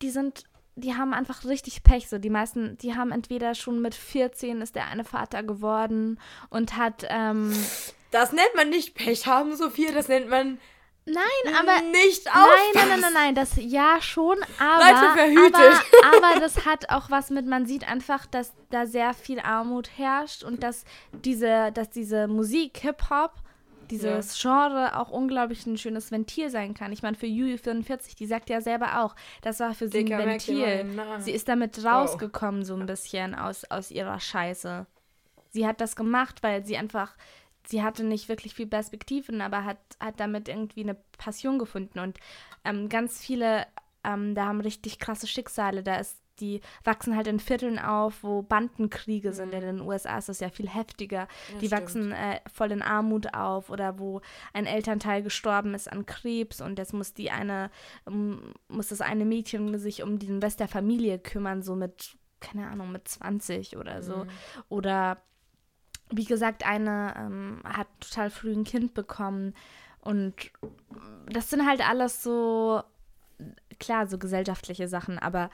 [0.00, 0.44] die sind,
[0.76, 2.08] die haben einfach richtig Pech.
[2.08, 6.18] So, die meisten, die haben entweder schon mit 14 ist der eine Vater geworden
[6.50, 7.52] und hat, ähm,
[8.10, 10.58] Das nennt man nicht Pech haben, Sophia, das nennt man
[11.04, 12.70] nein, aber nicht Nein, aufpassen.
[12.74, 15.84] nein, nein, nein, nein, das ja schon, aber, Leute, verhütet.
[16.14, 19.90] aber, aber das hat auch was mit, man sieht einfach, dass da sehr viel Armut
[19.98, 23.32] herrscht und dass diese, dass diese Musik, Hip-Hop,
[23.92, 26.92] dieses Genre auch unglaublich ein schönes Ventil sein kann.
[26.92, 30.06] Ich meine, für Yui 44, die sagt ja selber auch, das war für sie ein
[30.06, 31.20] Dicker, dir Ventil.
[31.20, 34.86] Sie ist damit rausgekommen, so ein bisschen aus, aus ihrer Scheiße.
[35.50, 37.14] Sie hat das gemacht, weil sie einfach,
[37.66, 41.98] sie hatte nicht wirklich viel Perspektiven, aber hat, hat damit irgendwie eine Passion gefunden.
[41.98, 42.18] Und
[42.64, 43.66] ähm, ganz viele,
[44.04, 45.82] ähm, da haben richtig krasse Schicksale.
[45.82, 49.54] Da ist, die wachsen halt in Vierteln auf, wo Bandenkriege sind.
[49.54, 51.28] In den USA ist das ja viel heftiger.
[51.60, 51.72] die stimmt.
[51.72, 54.20] wachsen äh, voll in Armut auf oder wo
[54.52, 57.70] ein Elternteil gestorben ist an Krebs und jetzt muss die eine,
[58.06, 62.68] ähm, muss das eine Mädchen sich um den Rest der Familie kümmern, so mit, keine
[62.68, 64.26] Ahnung, mit 20 oder so.
[64.68, 65.18] Oder
[66.10, 69.54] wie gesagt, eine ähm, hat total früh ein Kind bekommen.
[70.00, 70.34] Und
[71.26, 72.82] das sind halt alles so,
[73.78, 75.50] klar, so gesellschaftliche Sachen, aber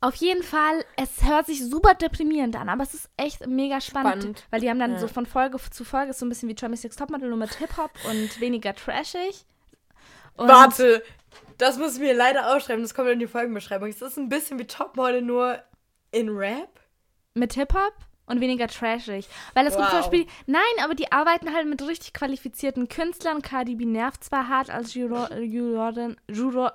[0.00, 4.22] auf jeden Fall, es hört sich super deprimierend an, aber es ist echt mega spannend,
[4.22, 4.44] Spannend.
[4.50, 4.98] weil die haben dann Ja.
[4.98, 7.90] so von Folge zu Folge so ein bisschen wie Tommy Six Topmodel, nur mit Hip-Hop
[8.08, 9.44] und weniger trashig.
[10.36, 11.02] Und Warte,
[11.58, 13.88] das muss ich mir leider aufschreiben, das kommt in die Folgenbeschreibung.
[13.90, 15.58] Es ist ein bisschen wie Topmodel, nur
[16.12, 16.80] in Rap.
[17.34, 17.92] Mit Hip-Hop
[18.26, 19.28] und weniger trashig.
[19.54, 20.00] Weil es gibt zum Wow.
[20.08, 23.42] Beispiel, nein, aber die arbeiten halt mit richtig qualifizierten Künstlern.
[23.42, 26.70] Cardi B nervt zwar hart als Juro, Jurorin, Juro,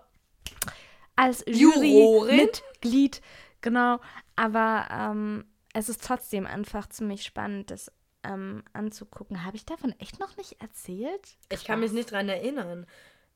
[1.16, 1.44] als?
[1.48, 3.22] Jurymitglied,
[3.62, 4.00] genau,
[4.36, 7.92] aber ähm, es ist trotzdem einfach ziemlich spannend, das
[8.24, 9.46] ähm, anzugucken.
[9.46, 11.38] Habe ich davon echt noch nicht erzählt?
[11.52, 12.86] Ich kann mich nicht dran erinnern.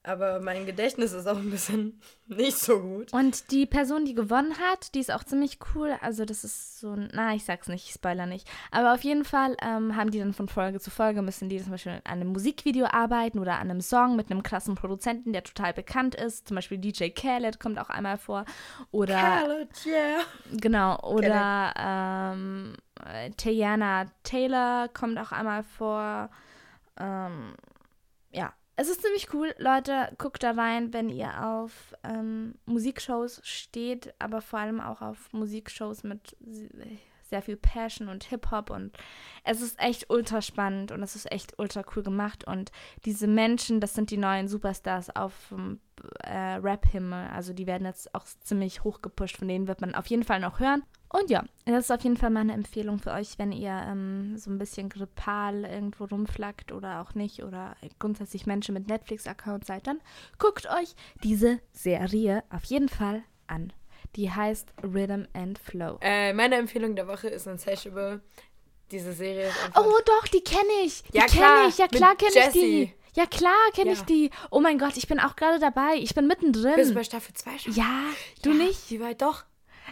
[0.04, 3.12] Aber mein Gedächtnis ist auch ein bisschen nicht so gut.
[3.12, 5.96] Und die Person, die gewonnen hat, die ist auch ziemlich cool.
[6.02, 8.50] Also das ist so, ein- na, ich sag's nicht, ich spoiler nicht.
[8.72, 11.72] Aber auf jeden Fall ähm, haben die dann von Folge zu Folge, müssen die zum
[11.72, 15.74] Beispiel an einem Musikvideo arbeiten oder an einem Song mit einem krassen Produzenten, der total
[15.74, 16.48] bekannt ist.
[16.48, 18.46] Zum Beispiel DJ Khaled kommt auch einmal vor.
[18.92, 20.22] Oder Khaled, yeah.
[20.52, 22.74] Genau, oder ähm,
[23.06, 26.30] äh, Tiana Taylor kommt auch einmal vor.
[26.98, 27.54] Ähm,
[28.32, 29.54] ja, es ist ziemlich cool.
[29.58, 35.32] Leute, guckt da rein, wenn ihr auf ähm, Musikshows steht, aber vor allem auch auf
[35.34, 36.70] Musikshows mit se-
[37.30, 38.98] sehr viel Passion und Hip-Hop und
[39.44, 42.72] es ist echt ultra spannend und es ist echt ultra cool gemacht und
[43.06, 45.80] diese Menschen, das sind die neuen Superstars auf dem
[46.24, 50.08] äh, Rap-Himmel, also die werden jetzt auch ziemlich hoch gepusht, von denen wird man auf
[50.08, 53.38] jeden Fall noch hören und ja, das ist auf jeden Fall meine Empfehlung für euch,
[53.38, 58.74] wenn ihr ähm, so ein bisschen grippal irgendwo rumflackt oder auch nicht oder grundsätzlich Menschen
[58.74, 60.00] mit Netflix-Account seid, dann
[60.38, 63.74] guckt euch diese Serie auf jeden Fall an.
[64.15, 65.98] Die heißt Rhythm and Flow.
[66.02, 68.22] Äh, meine Empfehlung der Woche ist Insatiable.
[68.91, 69.86] Diese Serie ist einfach.
[69.86, 71.04] Oh, doch, die kenne ich.
[71.04, 71.78] Die Ja, kenne klar, ich.
[71.78, 72.93] Ja, klar kenne ich die.
[73.15, 74.06] Ja, klar kenne ich Ja.
[74.06, 74.30] die.
[74.50, 75.95] Oh mein Gott, ich bin auch gerade dabei.
[75.98, 76.76] Ich bin mittendrin.
[76.76, 77.74] Bist du bei Staffel 2 schon?
[77.74, 78.04] ja,
[78.43, 78.89] du Ja, nicht?
[78.89, 79.43] Wie weit doch?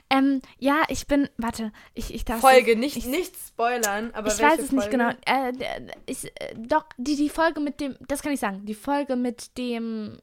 [0.10, 1.29] Ähm, ja, ich bin.
[1.38, 2.41] Warte, ich, ich darf.
[2.41, 4.97] Folge, nicht, ich, nicht spoilern, aber ich weiß es nicht Folge?
[4.97, 5.10] genau.
[5.25, 5.65] Äh, d-
[6.05, 7.95] ich, äh, doch, die, die Folge mit dem.
[8.07, 8.65] Das kann ich sagen.
[8.65, 10.19] Die Folge mit dem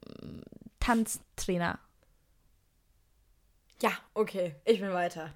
[0.81, 1.79] Tanztrainer.
[3.83, 4.55] Ja, okay.
[4.65, 5.31] Ich bin weiter.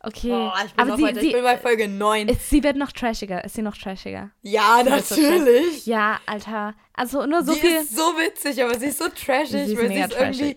[0.00, 0.30] Okay.
[0.32, 1.20] Oh, ich bin aber sie, weiter.
[1.20, 2.28] sie, ich bin bei Folge 9.
[2.28, 3.44] ist, sie wird noch trashiger.
[3.44, 4.30] Ist sie noch trashiger?
[4.42, 5.86] ja, sie wird so natürlich.
[5.86, 6.74] Ja, Alter.
[6.92, 7.76] Also nur so sie viel.
[7.76, 10.56] ist so witzig, aber sie ist so trashig, Sie ist weil sie ist irgendwie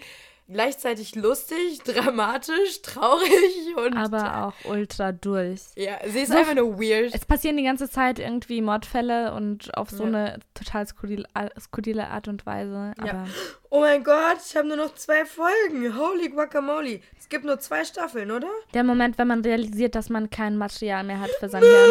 [0.51, 5.61] gleichzeitig lustig, dramatisch, traurig und aber auch ultra durch.
[5.75, 7.13] ja, sie ist So einfach nur weird.
[7.13, 10.07] Es passieren die ganze Zeit irgendwie Mordfälle und auf so Ja.
[10.09, 11.25] eine total skurrile,
[11.59, 12.93] skurrile Art und Weise.
[13.05, 13.25] Ja.
[13.69, 15.97] Oh mein Gott, ich habe nur noch zwei Folgen.
[15.97, 16.99] Holy guacamole.
[17.17, 18.49] Es gibt nur zwei Staffeln, oder?
[18.73, 21.89] der Moment, wenn man realisiert, dass man kein Material mehr hat für sein Hirn.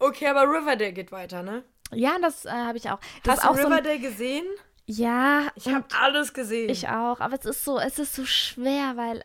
[0.00, 1.62] Okay, aber Riverdale geht weiter, ne?
[1.92, 2.98] Ja, das äh, habe ich auch.
[3.22, 4.44] Das Hast du so ein, Riverdale gesehen?
[4.86, 6.68] Ja, Ich habe alles gesehen.
[6.68, 7.20] ich auch.
[7.20, 9.24] Aber es ist so, es ist so schwer, weil.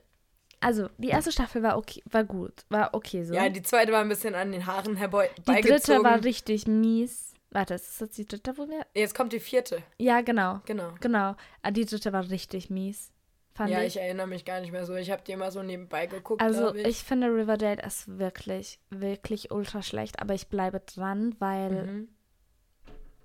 [0.62, 3.34] Also, die erste Staffel war okay, war gut, war okay so.
[3.34, 5.64] ja, die zweite war ein bisschen an den Haaren die herbeigezogen.
[5.64, 7.34] dritte war richtig mies.
[7.52, 8.86] Warte, ist das jetzt die dritte, wo wir.
[8.94, 9.82] Jetzt kommt die vierte.
[9.98, 10.60] Ja, genau.
[10.66, 10.92] Genau.
[11.00, 11.36] Genau.
[11.62, 13.12] Ah, Die dritte war richtig mies.
[13.56, 13.96] Fand Ja, ich.
[13.96, 14.96] ich erinnere mich gar nicht mehr so.
[14.96, 16.86] Ich habe die immer so nebenbei geguckt, Also ich.
[16.86, 22.08] ich finde Riverdale ist wirklich, wirklich ultra schlecht, aber ich bleibe dran, weil Mhm.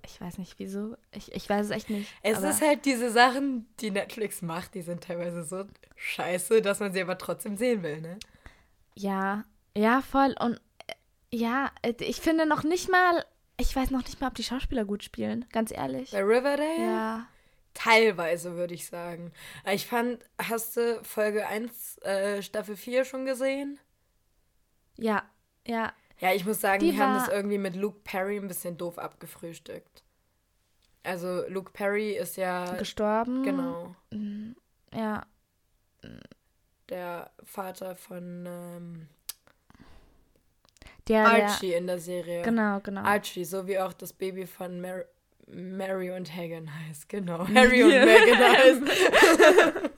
[0.05, 0.95] Ich weiß nicht wieso.
[1.11, 2.11] Ich, ich weiß es echt nicht.
[2.21, 5.65] Es ist halt diese Sachen, die Netflix macht, die sind teilweise so
[5.95, 8.17] scheiße, dass man sie aber trotzdem sehen will, ne?
[8.95, 9.43] ja,
[9.75, 10.35] ja, voll.
[10.39, 10.93] Und äh,
[11.31, 13.25] ja, äh, ich finde noch nicht mal,
[13.57, 16.11] ich weiß noch nicht mal, ob die Schauspieler gut spielen, ganz ehrlich.
[16.11, 16.79] Bei Riverdale?
[16.79, 17.27] Ja.
[17.73, 19.33] Teilweise, würde ich sagen.
[19.69, 23.79] Ich fand, hast du Folge 1, äh, Staffel 4 schon gesehen?
[24.97, 25.23] Ja,
[25.67, 25.91] ja.
[26.19, 28.97] Ja, ich muss sagen, Die die, haben das irgendwie mit Luke Perry ein bisschen doof
[28.97, 30.03] abgefrühstückt.
[31.03, 33.43] Also Luke Perry ist ja Gestorben.
[33.43, 33.95] genau
[34.93, 35.25] Ja.
[36.89, 39.07] der Vater von ähm,
[41.07, 42.41] Der, der, Archie in der Serie.
[42.41, 43.01] genau, genau.
[43.01, 45.03] Archie, so wie auch das Baby von Mar
[45.47, 47.07] Mary und Hagen heißt.
[47.07, 47.47] Genau.
[47.53, 48.81] Harry und Meghan heißt.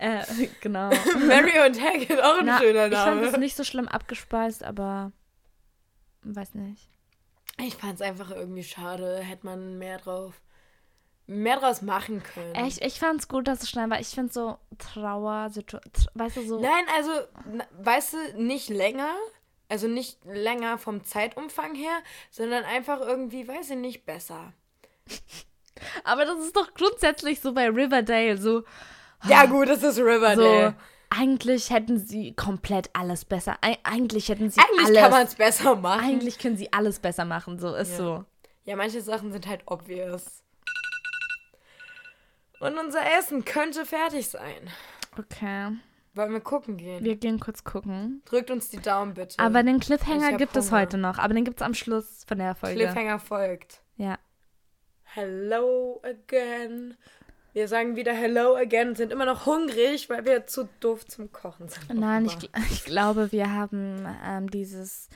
[0.00, 0.22] Äh,
[0.60, 0.90] genau.
[1.26, 3.38] Mary und Hagen, auch ein Na, schöner ich fand es Name.
[3.38, 5.10] nicht so schlimm abgespeist, aber
[6.22, 6.88] weiß nicht.
[7.60, 9.18] Ich fand es einfach irgendwie schade.
[9.18, 10.40] Hätte man mehr drauf,
[11.26, 12.66] mehr draus machen können.
[12.66, 14.00] Ich, ich fand es gut, dass es schnell war.
[14.00, 15.80] Ich finde so Trauer, tr-
[16.14, 16.60] weißt du, so.
[16.60, 17.10] Nein, also,
[17.82, 19.14] weißt du, nicht länger.
[19.70, 21.98] Also nicht länger vom Zeitumfang her,
[22.30, 24.54] sondern einfach irgendwie, weiß ich nicht, besser.
[26.04, 28.38] Aber das ist doch grundsätzlich so bei Riverdale.
[28.38, 28.64] So,
[29.28, 30.74] Ja, gut, es ist so Riverdale.
[31.10, 33.56] Eigentlich hätten sie komplett alles besser.
[33.62, 35.00] Eig eigentlich hätten sie Eigentlich alles.
[35.00, 36.04] kann man es besser machen.
[36.04, 37.58] eigentlich können sie alles besser machen.
[37.58, 37.96] So ist Ja.
[37.96, 38.24] so.
[38.64, 40.42] Ja, manche Sachen sind halt obvious.
[42.60, 44.70] Und unser Essen könnte fertig sein.
[45.18, 45.76] Okay.
[46.14, 47.04] Wollen wir gucken gehen?
[47.04, 48.22] Wir gehen kurz gucken.
[48.24, 49.38] Drückt uns die Daumen bitte.
[49.38, 50.80] Aber den Cliffhanger gibt es Hunger.
[50.82, 51.18] heute noch.
[51.18, 52.76] Aber den gibt es am Schluss von der Folge.
[52.76, 53.80] Cliffhanger folgt.
[53.96, 54.18] Ja.
[55.04, 56.96] Hello again.
[57.58, 61.68] Wir sagen wieder Hello again, sind immer noch hungrig, weil wir zu doof zum Kochen
[61.68, 61.92] sind.
[61.92, 65.08] Nein, ich, ich glaube, wir haben ähm, dieses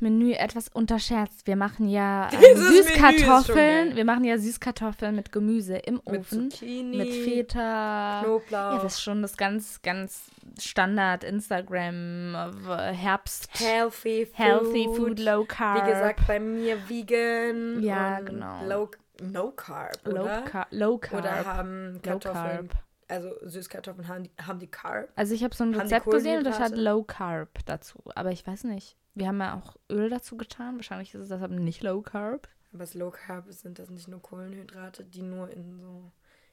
[0.00, 1.46] Menü etwas unterschätzt.
[1.46, 3.94] Wir machen ja ähm, Süßkartoffeln.
[3.94, 6.50] Wir machen ja Süßkartoffeln mit Gemüse im Mit Ofen.
[6.50, 8.22] Zucchini, Mit Feta.
[8.24, 8.50] Knoblauch.
[8.50, 10.24] Ja, das ist schon das ganz, ganz
[10.58, 13.48] Standard Instagram äh, Herbst.
[13.52, 14.36] Healthy Food.
[14.36, 15.80] Healthy Food, Low Carb.
[15.86, 17.80] Wie gesagt, bei mir vegan.
[17.84, 18.64] Ja, genau.
[18.66, 20.42] Low, No Carb, Low, oder?
[20.42, 21.20] Car Low Carb.
[21.20, 22.82] Oder haben Low Kartoffeln, Carb.
[23.08, 25.10] also Süßkartoffeln, haben die, haben die Carb?
[25.16, 26.76] Also ich habe so ein Rezept gesehen und das hat?
[26.76, 28.02] Low Carb dazu.
[28.14, 28.96] Aber ich weiß nicht.
[29.14, 30.76] Wir haben ja auch Öl dazu getan.
[30.76, 32.48] Wahrscheinlich ist es deshalb nicht Low Carb.
[32.70, 36.10] Aber das Low Carb sind das nicht nur Kohlenhydrate, die nur in so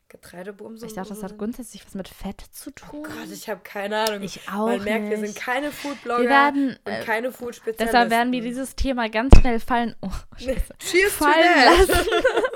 [0.09, 2.89] Getreidebumsen Ich dachte, das hat grundsätzlich was mit Fett zu tun.
[2.91, 4.23] Oh Gott, ich habe keine Ahnung.
[4.23, 5.33] Ich auch Man merkt, wir nicht.
[5.33, 7.85] sind keine Foodblogger Wir werden, und äh, keine Food-Spezialisten.
[7.85, 11.87] Deshalb werden wir dieses Thema ganz schnell fallen, oh, scheiße, Cheers to fallen that.
[11.87, 12.09] lassen.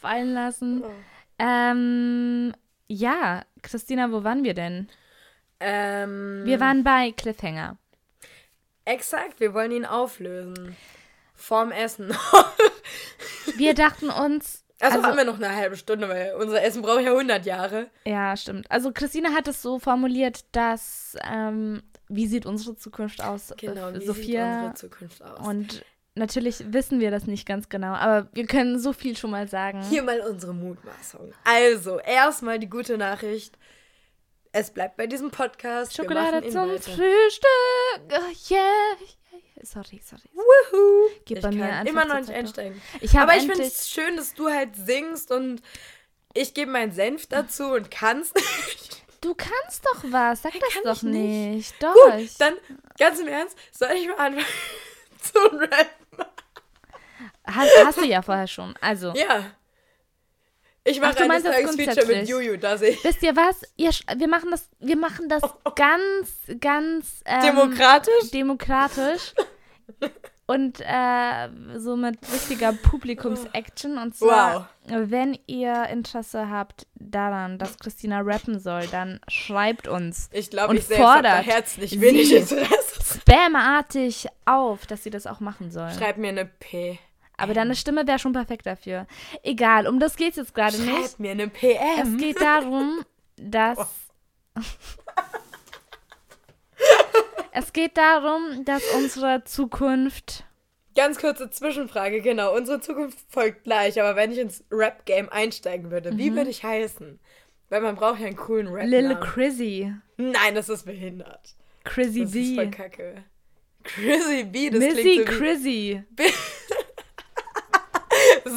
[0.00, 0.82] fallen lassen.
[0.84, 0.90] Oh.
[1.38, 2.52] Ähm,
[2.88, 4.88] ja, Christina, wo waren wir denn?
[5.60, 7.76] Ähm, Wir waren bei Cliffhanger.
[8.84, 10.76] Exakt, wir wollen ihn auflösen.
[11.34, 12.12] Vorm Essen.
[13.56, 17.02] Wir dachten uns, Also, Also- haben wir noch eine halbe Stunde, weil unser Essen braucht
[17.02, 17.90] ja 100 Jahre.
[18.04, 18.70] ja, stimmt.
[18.70, 23.52] Also Christina hat es so formuliert, dass, ähm, wie sieht unsere Zukunft aus?
[23.58, 25.46] Genau, äh, wie sieht Sophia unsere Zukunft aus?
[25.46, 25.84] Und
[26.14, 29.82] natürlich wissen wir das nicht ganz genau, aber wir können so viel schon mal sagen.
[29.88, 31.32] Hier mal unsere Mutmaßung.
[31.44, 33.58] Also, erstmal die gute Nachricht.
[34.52, 35.96] Es bleibt bei diesem Podcast.
[35.96, 36.70] Schokolade zum.
[36.78, 37.46] Frühstück.
[38.10, 38.96] Oh, yeah.
[39.62, 40.22] Sorry, sorry.
[40.32, 41.10] Wuhu.
[41.24, 42.80] Geht ich bei mir kann immer noch nicht einsteigen.
[43.00, 45.62] Ich habe Aber ich finde es schön, dass du halt singst und
[46.34, 49.02] ich gebe meinen Senf dazu und kannst nicht.
[49.20, 50.42] Du kannst doch was.
[50.42, 51.54] Sag das kann doch ich nicht.
[51.54, 51.82] nicht.
[51.82, 51.94] Doch.
[51.94, 52.54] Gut, dann
[52.98, 54.46] ganz im Ernst, soll ich mal anfangen
[55.20, 55.99] zu rappen?
[57.54, 58.74] Hast, hast du ja vorher schon.
[58.80, 59.44] Also, Ja.
[60.82, 62.28] Ich Ach, mache das Tages Feature mit?
[62.28, 63.04] Juju, da sehe ich.
[63.04, 63.62] wisst ihr was?
[63.76, 65.42] Ihr, wir machen das, wir machen das
[65.76, 68.30] ganz, ganz ähm, Demokratisch?
[68.32, 69.34] demokratisch
[70.46, 73.98] und äh, so mit richtiger Publikums-Action.
[73.98, 80.48] Und zwar, wenn ihr Interesse habt daran, dass Christina rappen soll, dann schreibt uns Ich
[80.48, 83.20] glaube, ich selbst habe herzlich wenig Interesse.
[83.20, 85.90] spamartig auf, dass sie das auch machen soll.
[85.90, 86.98] Schreib mir eine P.
[87.40, 89.06] Aber deine Stimme wäre schon perfekt dafür.
[89.42, 90.90] Egal, um das geht es jetzt gerade nicht.
[90.90, 91.78] Schreib mir eine PM.
[92.02, 93.04] Es geht darum,
[93.36, 93.78] dass.
[97.52, 100.44] es geht darum, dass unsere Zukunft.
[100.96, 102.54] Ganz kurze Zwischenfrage, genau.
[102.54, 107.20] Unsere Zukunft folgt gleich, aber wenn ich ins Rap-Game einsteigen würde, wie würde ich heißen?
[107.68, 108.90] Weil man braucht ja einen coolen rap Mhm.
[108.90, 109.94] Lil Crizzy.
[110.16, 111.54] Nein, das ist behindert.
[111.84, 112.70] Crizzy Das ist voll B.
[112.70, 113.24] kacke.
[113.82, 115.38] Chrissy B, das Missy klingt so wie...
[115.38, 116.02] Crizzy.
[116.16, 116.26] Das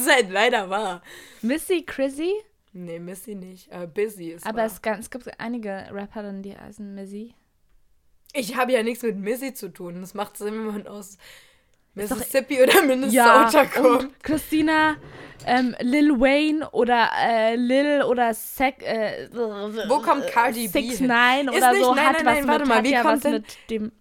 [0.06, 1.02] ist halt leider wahr.
[1.42, 2.32] Missy Crizzy?
[2.74, 3.72] Nee, Missy nicht.
[3.72, 4.66] Aber Busy ist Aber wahr.
[4.66, 7.34] es, es gibt einige Rapperinnen, die heißen Missy.
[8.34, 10.02] Ich habe ja nichts mit Missy zu tun.
[10.02, 11.18] Das macht Sinn, wenn man aus
[11.96, 14.04] doch- Mississippi oder Minnesota kommt.
[14.06, 14.96] und Christina,
[15.46, 21.00] ähm, Lil Wayne oder äh, Lil oder Sec, äh, Wo kommt Cardi B Six?
[21.02, 23.02] Nine oder nicht- so nein, hat nein, was nein, warte mit, mal, hat wie ja
[23.04, 23.92] kommt denn- mit dem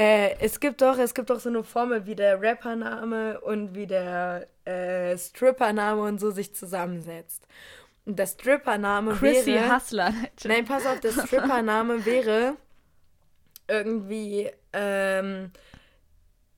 [0.00, 3.86] Äh, es gibt doch, es gibt doch so eine Formel, wie der Rappername und wie
[3.86, 7.46] der äh, Strippername und so sich zusammensetzt.
[8.06, 9.76] Und der Strippername Chrissy wäre.
[9.76, 10.14] Hustler.
[10.44, 12.56] Nein, pass auf, der Strippername wäre
[13.68, 15.50] irgendwie ähm,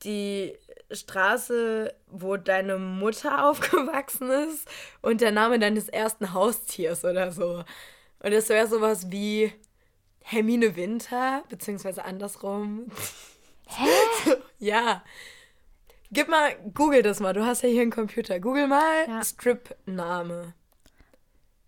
[0.03, 0.57] die
[0.89, 4.69] Straße, wo deine Mutter aufgewachsen ist
[5.01, 7.65] und der Name deines ersten Haustiers oder so.
[8.19, 9.51] Und das wäre sowas wie
[10.21, 12.85] Hermine Winter, beziehungsweise andersrum.
[13.77, 14.31] Hä?
[14.59, 15.03] Ja.
[16.11, 18.39] Gib mal, google das mal, du hast ja hier einen Computer.
[18.39, 19.23] Google mal Ja.
[19.23, 20.53] Strip-Name.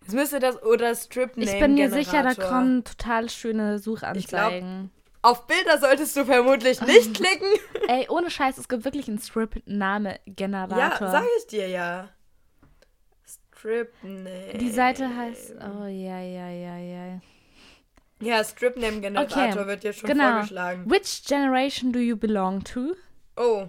[0.06, 4.90] Es müsste das oder strip name Ich bin mir sicher, da kommen total schöne Suchanzeigen.
[5.20, 7.48] Auf Bilder solltest du vermutlich nicht klicken.
[7.88, 11.10] Ey, ohne Scheiß, es gibt wirklich einen Ja, Strip-Name-Generator.
[11.10, 12.08] sag ich dir ja.
[13.26, 14.58] Strip-Name.
[14.58, 15.54] Die Seite heißt.
[15.56, 17.20] Oh, ja, ja, ja, ja.
[18.20, 20.32] Ja, Strip-Name-Generator Okay, wird dir schon genau.
[20.32, 20.90] vorgeschlagen.
[20.90, 22.94] Which generation do you belong to?
[23.36, 23.68] Oh.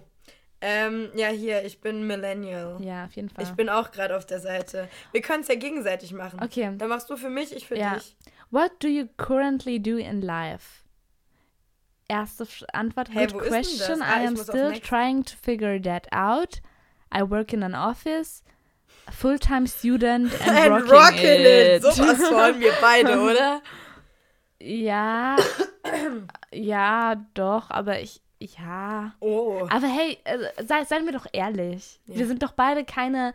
[0.62, 2.78] Ähm, ja, hier, ich bin Millennial.
[2.82, 3.44] Ja, auf jeden Fall.
[3.44, 4.88] Ich bin auch gerade auf der Seite.
[5.12, 6.40] Wir können es ja gegenseitig machen.
[6.42, 6.72] Okay.
[6.78, 7.96] Dann machst du für mich, ich für Ja.
[7.96, 8.16] dich.
[8.50, 10.84] What do you currently do in life?
[12.08, 14.02] Erste Antwort, Hä, good question.
[14.02, 16.62] Ah, I am still trying to figure that out.
[17.14, 18.44] I work in an office,
[19.12, 21.76] full-time student and, And rocking, rockin' it.
[21.76, 21.84] it.
[21.84, 23.62] Sowas wollen wir beide, oder?
[24.62, 25.36] Ja,
[26.52, 29.14] ja, doch, aber ich, ja.
[29.20, 29.68] Oh.
[29.70, 32.00] Aber hey, äh, sei, seien wir doch ehrlich.
[32.06, 32.20] Ja.
[32.20, 33.34] Wir sind doch beide keine,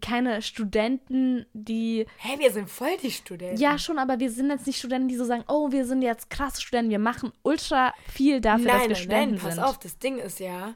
[0.00, 3.60] keine Studenten, die Hä, wir sind voll die Studenten.
[3.60, 6.30] Ja, schon, aber wir sind jetzt nicht Studenten, die so sagen, oh, wir sind jetzt
[6.30, 9.64] krasse Studenten, wir machen ultra viel dafür, dass nein, wir nein, Studenten nein, pass sind.
[9.64, 10.74] auf, das Ding ist ja,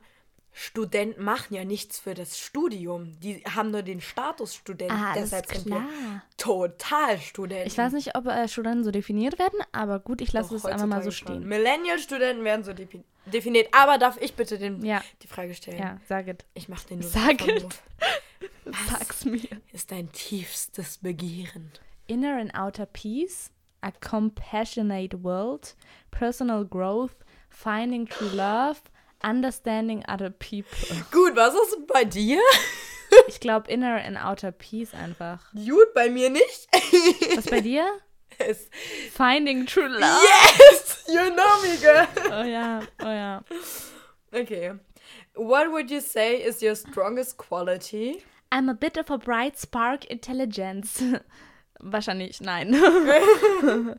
[0.61, 3.19] Studenten machen ja nichts für das Studium.
[3.21, 4.91] Die haben nur den Status Student.
[4.91, 5.83] Ah, Deshalb sind klar.
[5.83, 7.69] wir total Studenten.
[7.69, 10.87] Ich weiß nicht, ob äh, Studenten so definiert werden, aber gut, ich lasse es einfach
[10.87, 11.47] mal so stehen.
[11.47, 13.69] Millennial-Studenten werden so defi- definiert.
[13.73, 15.01] Aber darf ich bitte den, Ja.
[15.23, 15.79] die Frage stellen?
[15.79, 16.45] Ja, sag it.
[16.55, 17.65] Ich mach den nur Sag it.
[18.91, 19.49] Sag's mir.
[19.73, 21.71] Ist dein tiefstes Begehren.
[22.09, 23.51] Inner and outer peace,
[23.81, 25.77] a compassionate world,
[26.11, 27.15] personal growth,
[27.49, 28.81] finding true love,
[29.23, 30.97] understanding other people.
[31.11, 32.41] Gut, was ist bei dir?
[33.27, 35.41] Ich glaube inner and outer peace einfach.
[35.55, 36.69] Gut, bei mir nicht.
[37.37, 37.87] Was bei dir?
[38.39, 38.69] yes.
[39.13, 40.23] Finding true love.
[40.23, 41.05] yes!
[41.09, 42.07] You know me, girl.
[42.31, 43.43] Oh ja, oh ja.
[44.33, 44.73] Okay.
[45.35, 48.25] What would you say is your strongest quality?
[48.51, 51.03] I'm a bit of a bright spark intelligence.
[51.81, 52.75] Wahrscheinlich nein.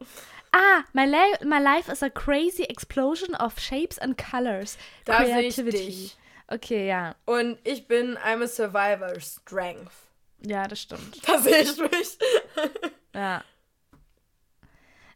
[0.54, 4.78] ah, my, li my life is a crazy explosion of shapes and colors.
[5.06, 6.16] Da sehe ich dich.
[6.52, 7.14] Okay, ja.
[7.26, 10.10] Und ich bin I'm a survivor strength.
[10.42, 11.28] Ja, das stimmt.
[11.28, 12.18] Da sehe ich mich.
[13.14, 13.44] ja.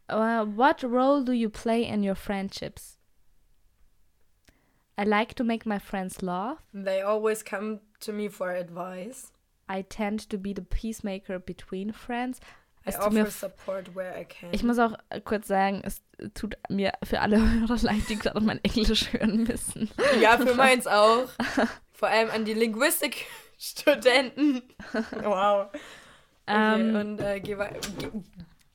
[0.08, 2.98] Uh, what role do you play in your friendships?
[4.96, 6.58] I like to make my friends laugh.
[6.72, 9.32] They always come to me for advice.
[9.68, 12.40] I tend to be the peacemaker between friends.
[12.86, 14.50] I offer support where I can.
[14.52, 14.92] Ich muss auch
[15.24, 16.02] kurz sagen, es
[16.34, 19.90] tut mir für alle Hörer leid, die gerade mein Englisch hören müssen.
[20.20, 21.28] Ja, für meins auch.
[21.92, 24.62] Vor allem an die Linguistik-Studenten.
[25.22, 25.68] Wow.
[26.46, 28.10] Okay, um, und äh, geh, wei geh,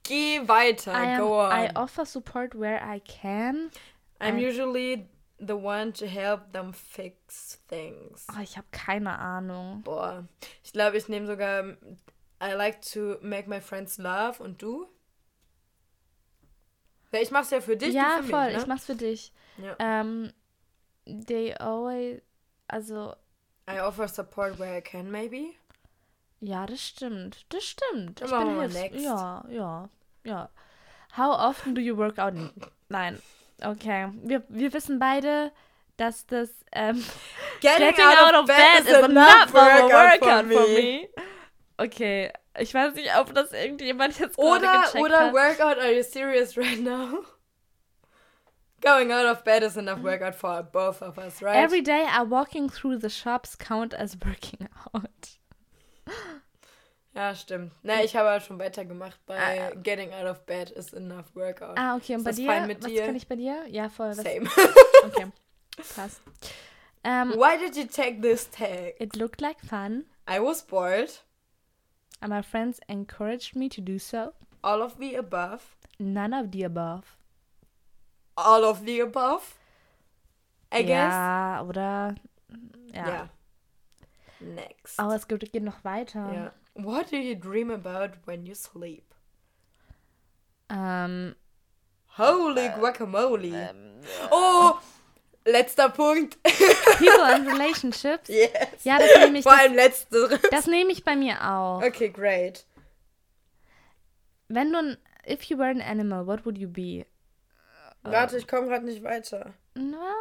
[0.02, 0.92] geh, weiter.
[0.92, 1.66] I Go am, on.
[1.66, 3.70] I offer support where I can.
[4.20, 5.08] I'm I, usually
[5.40, 8.26] the one to help them fix things.
[8.36, 9.84] Oh, ich habe keine Ahnung.
[9.84, 10.28] Boah.
[10.64, 11.64] Ich glaube, ich nehme sogar
[12.42, 14.88] I like to make my friends laugh und du?
[17.12, 17.94] Ja, ich mach's ja für dich.
[17.94, 18.62] Ja, für voll, mich, ne?
[18.62, 19.34] ich mach's für dich.
[19.58, 19.76] Ja.
[19.80, 20.32] Ähm,
[21.06, 22.22] they always,
[22.68, 23.16] also.
[23.70, 25.56] I offer support where I can, maybe.
[26.42, 27.46] Ja, das stimmt.
[27.50, 28.22] Das stimmt.
[28.22, 29.02] Ich bin hilfs next.
[29.02, 29.90] Ja, ja,
[30.24, 30.50] ja.
[31.18, 32.34] How often do you work out?
[32.88, 33.22] Nein.
[33.62, 34.10] Okay.
[34.24, 35.52] Wir, wir wissen beide,
[35.98, 37.04] dass das ähm,
[37.60, 41.10] Getting, getting out, of bed, is enough workout, workout for, for me.
[41.82, 45.34] Okay, ich weiß nicht, ob das irgendjemand jetzt gerade Oder, gecheckt oder hat.
[45.34, 47.24] workout, are you serious right now?
[48.82, 51.56] Going out of bed is enough workout for both of us, right?
[51.56, 55.38] Every day I walking through the shops count as working out.
[57.14, 57.72] Ja, stimmt.
[57.82, 61.78] Na, ich habe halt schon weitergemacht bei Getting out of bed is enough workout.
[61.78, 62.68] Ah, okay, und Ist bei dir?
[62.68, 63.06] mit was dir?
[63.06, 63.66] kann ich bei dir?
[63.68, 64.10] Ja, voll.
[64.10, 64.50] Was, Same.
[65.06, 65.28] Okay,
[65.96, 66.22] passt.
[67.04, 68.96] Um, Why did you take this tag?
[69.00, 70.06] it looked like fun.
[70.28, 71.10] I was bored.
[72.22, 74.34] And my friends encouraged me to do so.
[74.64, 75.78] All of the above.
[76.00, 77.18] None of the above.
[78.36, 79.56] All of the above.
[80.72, 81.14] I guess.
[81.14, 82.16] Ja, oder?
[82.94, 83.08] Ja.
[83.08, 83.30] Ja.
[84.42, 85.00] Next.
[85.00, 86.32] Aber es geht, geht noch weiter.
[86.34, 86.52] Ja.
[86.76, 89.04] What do you dream about when you sleep?
[90.70, 91.36] Ähm,
[92.18, 93.48] Holy Äh, guacamole.
[93.48, 94.28] Ähm, äh.
[94.32, 94.74] oh,
[95.52, 96.42] letzter Punkt.
[96.44, 98.28] people and relationships.
[98.30, 98.52] yes.
[98.84, 100.40] Ja, das nehme ich, Vor allem letzteres.
[100.52, 101.82] das nehme ich bei mir auch.
[101.84, 102.66] Okay, great.
[104.48, 104.98] Wenn du ein,
[105.28, 107.06] if you were an animal, what would you be?
[108.04, 109.54] Warte, ich komme gerade nicht weiter.
[109.76, 110.14] Na,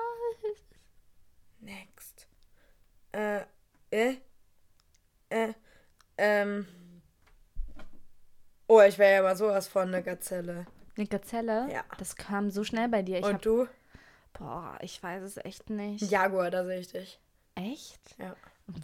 [1.60, 2.26] Next.
[3.12, 3.40] Äh,
[3.90, 4.16] äh,
[5.30, 5.52] äh,
[6.16, 6.66] ähm.
[8.66, 10.66] Oh, ich wäre ja mal sowas von eine Gazelle.
[10.96, 11.68] eine Gazelle?
[11.72, 11.84] Ja.
[11.98, 13.18] Das kam so schnell bei dir.
[13.18, 13.66] Ich Und du?
[14.32, 16.10] Boah, ich weiß es echt nicht.
[16.10, 17.18] Jaguar, da sehe ich dich.
[17.54, 18.00] Echt?
[18.18, 18.34] Ja.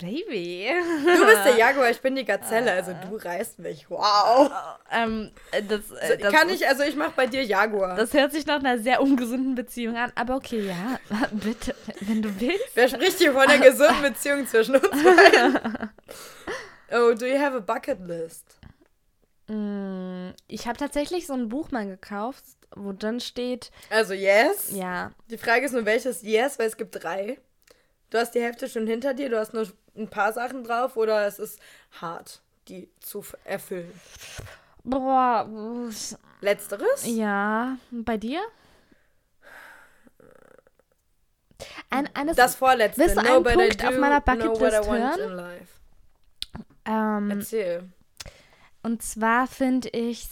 [0.01, 0.71] Baby.
[1.05, 3.91] Du bist der Jaguar, ich bin die Gazelle, also du reißt mich.
[3.91, 4.51] Wow.
[4.91, 7.95] ähm, äh, das, äh, das, Kann ich, also ich mach bei dir Jaguar.
[7.95, 10.11] Das hört sich nach einer sehr ungesunden Beziehung an.
[10.15, 10.99] Aber okay, ja,
[11.33, 12.71] bitte, wenn du willst.
[12.75, 15.91] Wer spricht hier von einer gesunden Beziehung zwischen uns beiden?
[16.93, 18.57] Oh, do you have a bucket list?
[19.49, 22.45] Mm, Ich habe tatsächlich so ein Buch mal gekauft,
[22.77, 24.71] wo drin steht, Also yes.
[24.73, 27.39] ja, Die Frage ist nur, welches yes, weil es gibt drei.
[28.11, 29.67] Du hast die Hälfte schon hinter dir, du hast nur
[29.97, 31.59] ein paar Sachen drauf oder es ist
[32.01, 33.93] hart, die zu erfüllen.
[34.85, 35.49] boah,
[36.41, 37.05] Letzteres?
[37.07, 38.41] ja, bei dir?
[41.91, 43.01] Ein, eines, Das vorletzte.
[43.01, 45.67] Willst du einen no, I Punkt do auf meiner Bucketlist hören?
[46.85, 47.89] ähm, Erzähl.
[48.83, 50.27] Und zwar finde ich,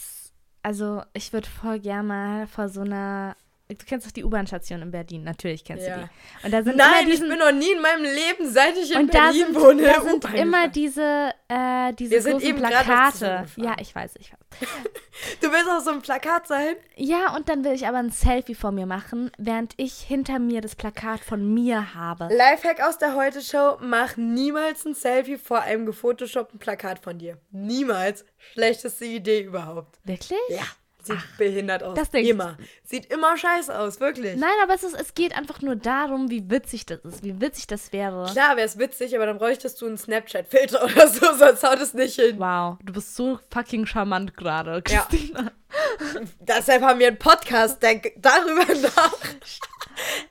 [0.62, 3.36] also ich würde voll gerne mal vor so einer,
[3.74, 5.96] du kennst doch die U-Bahn-Station in Berlin, natürlich kennst Ja.
[5.96, 6.46] du die.
[6.46, 8.94] Und da sind Nein, immer ich diesen, bin noch nie in meinem Leben, seit ich
[8.94, 9.82] in Berlin sind, wohne.
[9.82, 13.46] da sind immer diese, äh, diese Wir sind eben Plakate.
[13.56, 14.38] Ja, ich weiß, ich weiß.
[15.40, 16.74] Du willst auch so ein Plakat sein?
[16.96, 20.60] Ja, und dann will ich aber ein Selfie von mir machen, während ich hinter mir
[20.62, 22.28] das Plakat von mir habe.
[22.34, 27.38] Lifehack aus der Heute-Show: Mach niemals ein Selfie vor einem gefotoshoppten Plakat von dir.
[27.50, 28.24] Niemals.
[28.54, 29.98] Schlechteste Idee überhaupt.
[30.04, 30.38] Wirklich?
[30.48, 30.62] Ja.
[31.05, 31.96] Sieht behindert aus.
[31.98, 32.30] das denk ich.
[32.30, 32.57] immer.
[32.84, 34.36] Sieht immer scheiße aus, wirklich.
[34.36, 37.66] Nein, aber es, ist, es geht einfach nur darum, wie witzig das ist, wie witzig
[37.66, 38.28] das wäre.
[38.32, 41.94] Klar wäre es witzig, aber dann bräuchtest du einen Snapchat-Filter oder so, sonst haut es
[41.94, 42.38] nicht hin.
[42.38, 45.03] Wow, du bist so fucking charmant gerade, Ja.
[45.09, 45.53] Christina.
[46.40, 49.12] Deshalb haben wir einen Podcast, denk darüber nach.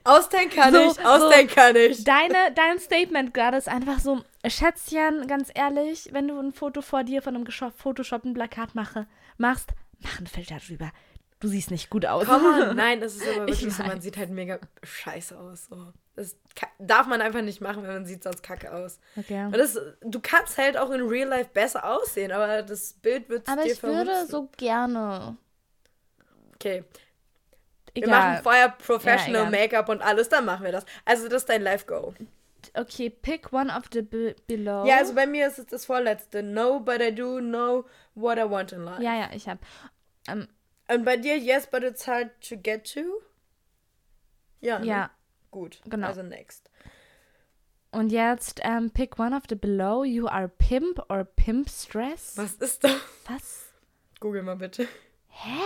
[0.04, 2.04] Ausdenken kann So, ich, ausdenken kann ich.
[2.04, 7.04] Deine, dein Statement gerade ist einfach so, Schätzchen, ganz ehrlich, wenn du ein Foto vor
[7.04, 9.08] dir von einem gescho- photoshoppten Plakat mache,
[9.38, 9.70] machst,
[10.02, 10.92] mach einen Filter drüber.
[11.40, 12.28] Du siehst nicht gut aus.
[12.30, 15.66] On, nein, das ist aber Ich wirklich so, man sieht halt mega scheiße aus.
[15.66, 15.92] So.
[16.16, 16.36] Das
[16.78, 19.00] darf man einfach nicht machen, wenn man sieht sonst kacke aus.
[19.18, 19.46] Okay.
[19.46, 23.50] Und das, du kannst halt auch in Real Life besser aussehen, aber das Bild wird
[23.50, 25.36] Aber dir ich würde so gerne.
[26.56, 26.84] Okay,
[27.94, 28.34] wir Egal.
[28.34, 29.50] machen vorher Professional Ja.
[29.50, 30.86] Make-up und alles, dann machen wir das.
[31.06, 32.14] Also das ist dein Life-Go.
[32.76, 34.86] Okay, pick one of the be below.
[34.86, 36.44] Ja, also bei mir ist es das vorletzte.
[36.44, 37.86] No, but I do know
[38.16, 39.02] what I want in life.
[39.02, 39.60] ja, ja, ich hab.
[40.28, 40.48] Ähm,
[40.90, 43.22] Und bei dir, yes, but it's hard to get to?
[44.60, 44.86] Ja, ne?
[44.86, 45.12] ja.
[45.52, 46.08] Gut, genau.
[46.08, 46.70] also next.
[47.92, 50.04] Und jetzt ähm, pick one of the below.
[50.06, 52.38] You are pimp or pimp stress.
[52.38, 52.94] Was ist das?
[53.28, 53.66] Was?
[54.22, 54.88] Google mal bitte.
[55.28, 55.60] Hä?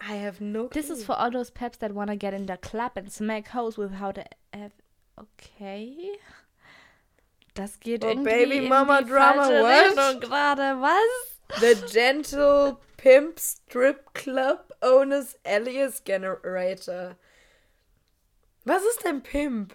[0.00, 0.70] I have no clue.
[0.82, 3.76] This is for all those peps that wanna get in the club and smack hoes
[3.78, 4.24] without a.
[4.54, 4.70] a-
[5.16, 6.18] Okay.
[7.54, 9.98] Das geht Oh, irgendwie Baby in Mama die Drama, falsche what?
[10.10, 10.80] Richtung gerade.
[10.80, 11.31] Was?
[11.60, 17.16] The Gentle Pimp Strip Club Owners Alias Generator.
[18.64, 19.74] Was ist denn Pimp?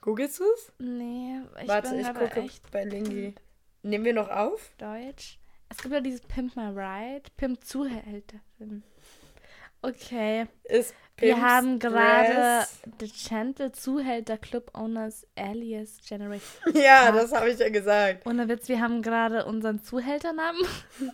[0.00, 0.72] Googelst du's?
[0.78, 3.34] Nee, ich Warte, bin ich aber gucke echt bei Lingi.
[3.82, 4.74] Nehmen wir noch auf?
[4.78, 5.38] deutsch.
[5.68, 8.84] Es gibt ja dieses Pimp My Ride, Pimp Zuhälterin.
[9.84, 10.46] Okay.
[10.64, 12.66] Ist Wir Pimp haben gerade?
[12.98, 16.74] The Gentle Zuhälter Club Owners Alias Generation.
[16.74, 18.26] Ja, das habe ich ja gesagt.
[18.26, 20.62] Ohne Witz, wir haben gerade unseren Zuhälternamen.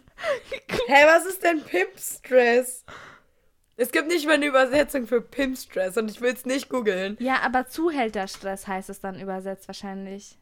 [0.87, 2.85] Hey, was ist denn Pimp Stress?
[3.77, 7.17] Es gibt nicht mal eine Übersetzung für Pimp Stress und ich will es nicht googeln.
[7.21, 10.39] Ja, aber Zuhälterstress heißt es dann übersetzt wahrscheinlich.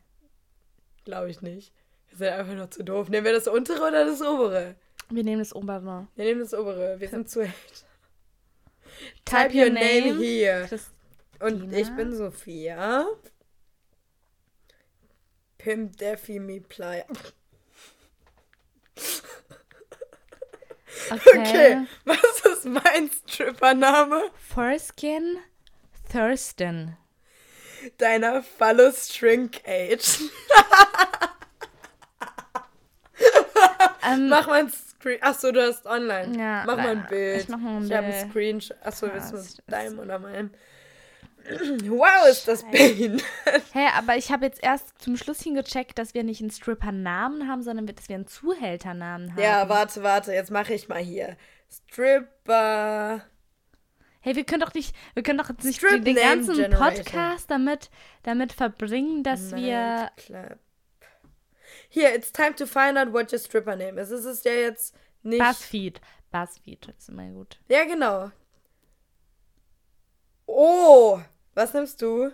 [1.04, 1.72] Glaube ich nicht.
[2.08, 3.08] Wir sind einfach nur zu doof.
[3.08, 4.74] Nehmen wir das untere oder das obere?
[5.10, 6.08] Wir nehmen das obere.
[6.16, 6.98] Wir nehmen das obere.
[6.98, 7.87] Wir sind zu echt.
[9.24, 10.66] Type your name here.
[10.68, 10.90] Chris-
[11.40, 13.06] Und ich bin Sophia.
[15.58, 17.04] Pimp Defi Me Playa.
[21.10, 21.38] Okay.
[21.38, 24.30] Okay, was ist mein Strippername?
[24.36, 25.38] Foreskin
[26.10, 26.96] Thurston.
[27.98, 30.20] Deiner Phallus Shrink Age.
[34.04, 35.22] Ähm, Mach mal ein Screen.
[35.22, 36.36] Achso, du hast online.
[36.38, 37.42] Ja, mach mal ein Bild.
[37.42, 38.18] ich mach mal ein Ich habe Bild.
[38.20, 38.76] einen Screenshot.
[38.82, 40.50] Achso, willst du deinem oder meinem?
[41.84, 43.24] Wow, ist das behindert.
[43.72, 47.62] Hä, aber ich habe jetzt erst zum Schluss hingecheckt, dass wir nicht einen Stripper-Namen haben,
[47.62, 49.40] sondern dass wir einen Zuhälternamen haben.
[49.42, 50.32] Ja, warte, warte.
[50.34, 51.38] Jetzt mache ich mal hier.
[51.70, 53.22] Stripper.
[54.20, 56.92] Hey, wir können doch nicht, wir können doch jetzt nicht Strip den ganzen Generator.
[57.04, 57.88] Podcast damit,
[58.24, 60.10] damit verbringen, dass wir.
[60.18, 60.58] Nightclub.
[61.88, 64.10] Hier, it's time to find out what your stripper name is.
[64.10, 65.40] Es ist ja jetzt nicht.
[65.40, 66.00] Buzzfeed.
[66.30, 67.58] Buzzfeed ist immer gut.
[67.68, 68.30] Ja, genau.
[70.46, 71.20] Oh,
[71.54, 72.30] was nimmst du?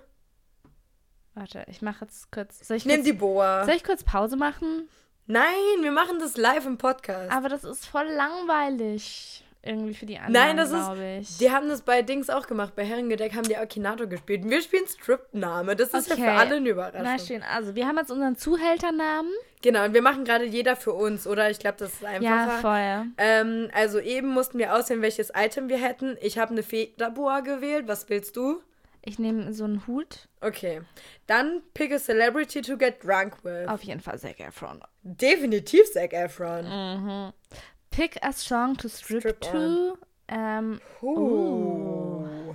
[1.35, 2.67] Warte, ich mache jetzt kurz.
[2.67, 3.65] Soll ich, nehme kurz, die Boa.
[3.65, 4.89] soll ich kurz Pause machen?
[5.27, 7.33] Nein, wir machen das live im Podcast.
[7.33, 9.44] Aber das ist voll langweilig.
[9.67, 11.31] Irgendwie für die anderen, Nein, das ist.
[11.33, 11.39] ich.
[11.39, 12.75] Die haben das bei Dings auch gemacht.
[12.77, 14.45] Bei Herrengedeck haben die Akinator gespielt.
[14.45, 15.75] Und wir spielen Strip-Name.
[15.75, 16.25] Das ist ja Okay.
[16.25, 17.27] für alle eine Na Überraschung.
[17.27, 19.33] schön, also wir haben jetzt unseren Zuhälternamen.
[19.63, 21.49] Genau, und wir machen gerade jeder für uns, oder?
[21.51, 22.59] Ich glaube, das ist Ja, einfacher.
[22.61, 23.07] voll.
[23.17, 26.19] ähm, also eben mussten wir auswählen, welches Item wir hätten.
[26.21, 27.89] Ich habe eine Federboa gewählt.
[27.89, 28.61] Was willst du?
[29.07, 30.29] Ich nehme so einen Hut.
[30.43, 30.83] Okay.
[31.27, 33.69] Dann pick a celebrity to get drunk with.
[33.69, 34.83] Auf jeden Fall Zac Efron.
[35.03, 36.65] Definitiv Zac Efron.
[36.67, 37.33] Mhm.
[37.95, 39.99] Pick a song to strip, Strip to.
[40.29, 42.55] Ähm, Uh.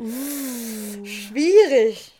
[0.00, 1.04] uh.
[1.04, 2.12] Schwierig.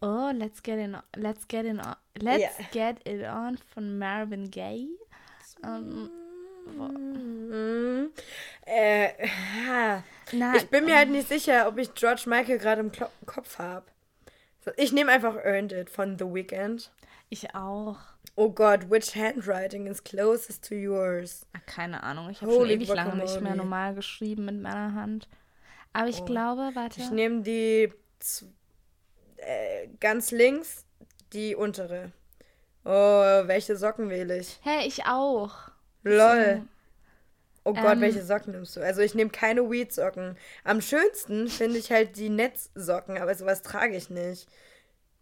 [0.00, 1.02] Oh, let's get it on.
[1.16, 1.96] Let's get it on.
[2.20, 2.66] Let's Ja.
[2.72, 4.88] get it on von Marvin Gaye.
[5.64, 6.10] Ähm,
[6.66, 8.10] Mhm.
[8.66, 9.08] Äh,
[10.32, 13.58] na, ich bin mir halt nicht sicher, ob ich George Michael gerade im Klo Kopf
[13.58, 13.86] habe.
[14.76, 16.90] Ich nehme einfach Earned It von The Weeknd.
[17.30, 17.96] ich auch.
[18.40, 21.44] Oh Gott, which handwriting is closest to yours?
[21.54, 22.30] Ah, keine Ahnung.
[22.30, 25.26] Ich habe schon ewig lange nicht mehr normal geschrieben mit meiner Hand.
[25.92, 26.24] Aber ich Oh.
[26.24, 27.00] glaube, warte.
[27.00, 27.92] Ich nehme die
[29.38, 30.84] äh, ganz links,
[31.32, 32.12] die untere.
[32.84, 32.90] Oh,
[33.48, 34.60] welche Socken wähle ich?
[34.62, 35.56] Hä, ich auch.
[36.04, 36.62] Lol.
[37.64, 38.80] Oh Gott, Ähm, welche Socken nimmst du?
[38.84, 40.36] Also ich nehme keine Weed-Socken.
[40.62, 44.48] Am schönsten finde ich halt die Netzsocken, aber sowas trage ich nicht.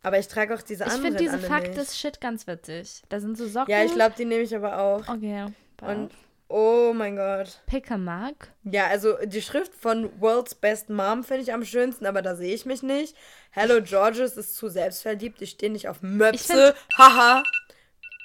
[0.07, 3.03] Aber ich trage auch diese Ich anderen finde diese Fakt des Shit ganz witzig.
[3.09, 3.73] Da sind so Socken.
[3.73, 5.09] Ja, ich glaube, die nehme ich aber auch.
[5.09, 5.47] Okay.
[5.83, 6.13] Und
[6.49, 7.61] Oh mein Gott.
[7.67, 8.37] Pick a Mug?
[8.63, 12.55] Ja, also die Schrift von World's Best Mom finde ich am schönsten, aber da sehe
[12.55, 13.17] ich mich nicht.
[13.51, 15.43] Hello Georges ist zu selbstverliebt.
[15.43, 16.77] Ich stehe nicht auf Möpse.
[16.97, 17.43] Haha.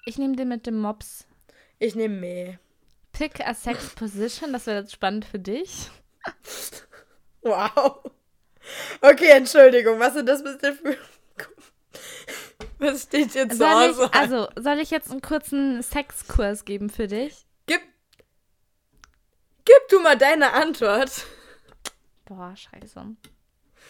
[0.06, 1.26] Ich nehme den mit dem Mops.
[1.80, 2.58] Ich nehme Meh.
[3.12, 4.54] Pick a sex position.
[4.54, 5.90] Das wäre jetzt spannend für dich.
[7.44, 8.04] Wow.
[9.02, 10.00] Okay, Entschuldigung.
[10.00, 10.96] Was ist das bitte für...
[12.80, 14.00] Was steht jetzt so soll aus?
[14.00, 17.46] ich, Also, soll ich jetzt einen kurzen Sexkurs geben für dich?
[17.68, 17.82] Gib,
[19.66, 21.26] gib du mal deine Antwort.
[22.26, 23.06] Boah, scheiße.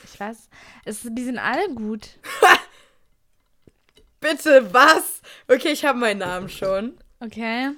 [0.03, 0.49] Ich weiß,
[0.85, 2.09] es, die sind alle gut.
[4.19, 5.21] Bitte, was?
[5.47, 6.97] Okay, ich habe meinen Namen schon.
[7.19, 7.71] Okay.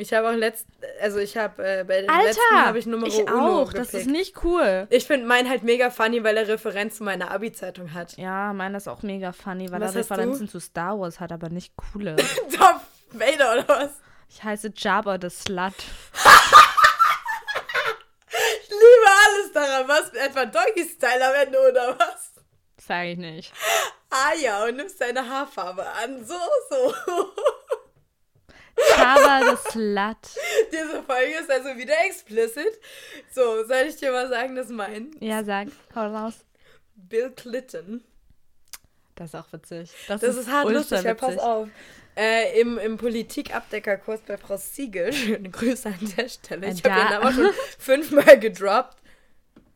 [0.00, 0.66] Ich habe auch letzt,
[1.02, 3.70] also ich habe äh, bei den Alter, letzten habe ich Nummer ich auch.
[3.70, 4.10] Das ist gepickt.
[4.10, 4.86] nicht cool.
[4.88, 8.16] Ich finde meinen halt mega funny, weil er Referenz zu meiner Abi-Zeitung hat.
[8.16, 10.14] Ja, meiner ist auch mega funny, weil Was er hast du?
[10.14, 12.16] Referenzen zu Star Wars hat, aber nicht coole.
[12.58, 12.80] Darth
[13.10, 13.90] Vader oder was?
[14.30, 15.74] Ich heiße Jabba the Slut.
[18.62, 19.88] Ich liebe alles daran.
[19.88, 20.10] Was?
[20.14, 22.32] Etwa Doggy-Style am Ende oder was?
[22.78, 23.52] Sag ich nicht.
[24.08, 26.24] Ah ja, und nimmst deine Haarfarbe an.
[26.24, 26.34] So,
[26.70, 26.94] so.
[28.96, 30.16] Jabba the Slut.
[30.72, 32.80] Diese Folge ist also wieder explicit.
[33.32, 35.68] So, soll ich dir mal sagen, das mein Ja, sag.
[35.94, 36.34] Hau raus.
[36.94, 38.04] Bill Clinton.
[39.14, 39.90] Das ist auch witzig.
[40.08, 41.42] Das ist hart ultra lustig, ja, pass witzig.
[41.44, 41.68] auf.
[42.16, 46.68] Äh, Im im Politikabdeckerkurs bei Frau Siegel, schöne Grüße an der Stelle.
[46.68, 48.96] Ich habe den Namen schon fünfmal gedroppt.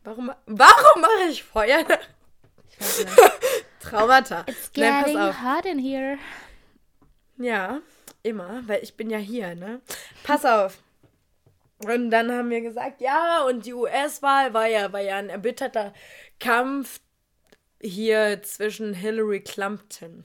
[0.02, 1.84] Warum, warum mache ich Feuer?
[2.76, 3.16] Ich weiß nicht.
[3.80, 4.44] Traumata.
[4.48, 5.42] It's Nein, pass getting auf.
[5.42, 6.18] hot in here.
[7.38, 7.80] Ja,
[8.24, 9.80] immer, weil ich bin ja hier, ne?
[10.24, 10.78] Pass auf.
[11.84, 15.92] Und dann haben wir gesagt, ja, und die US-Wahl war ja, war ja ein erbitterter
[16.40, 17.00] Kampf
[17.80, 20.24] hier zwischen Hillary Clumpton.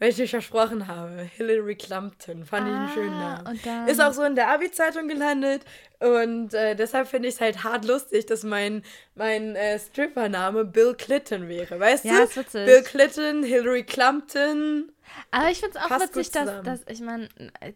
[0.00, 1.22] Weil ich versprochen habe.
[1.22, 2.44] Hillary Clumpton.
[2.44, 3.46] Fand ich einen schönen Ah, Namen.
[3.48, 5.62] und dann- Ist auch so in der Abi-Zeitung gelandet.
[5.98, 8.84] Und äh, deshalb finde ich es halt hart lustig, dass mein,
[9.16, 11.80] mein äh, Stripper-Name Bill Clinton wäre.
[11.80, 12.42] Weißt Ja, du?
[12.64, 14.92] Bill Clinton, Hillary Clumpton.
[15.30, 17.28] Aber ich finde es auch Passt witzig, dass, dass ich meine,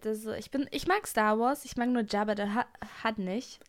[0.03, 2.66] das, ich bin, ich mag Star Wars, ich mag nur Jabba the Hutt
[3.05, 3.61] Hutt nicht.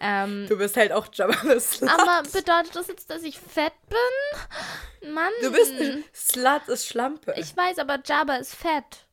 [0.00, 1.90] Ähm, Du bist halt auch Jabba the Slut.
[1.90, 5.12] aber bedeutet das jetzt, dass ich fett bin?
[5.14, 5.32] Mann.
[5.42, 5.72] Du bist
[6.14, 7.34] Slut ist Schlampe.
[7.36, 9.06] Ich weiß, aber Jabba ist fett.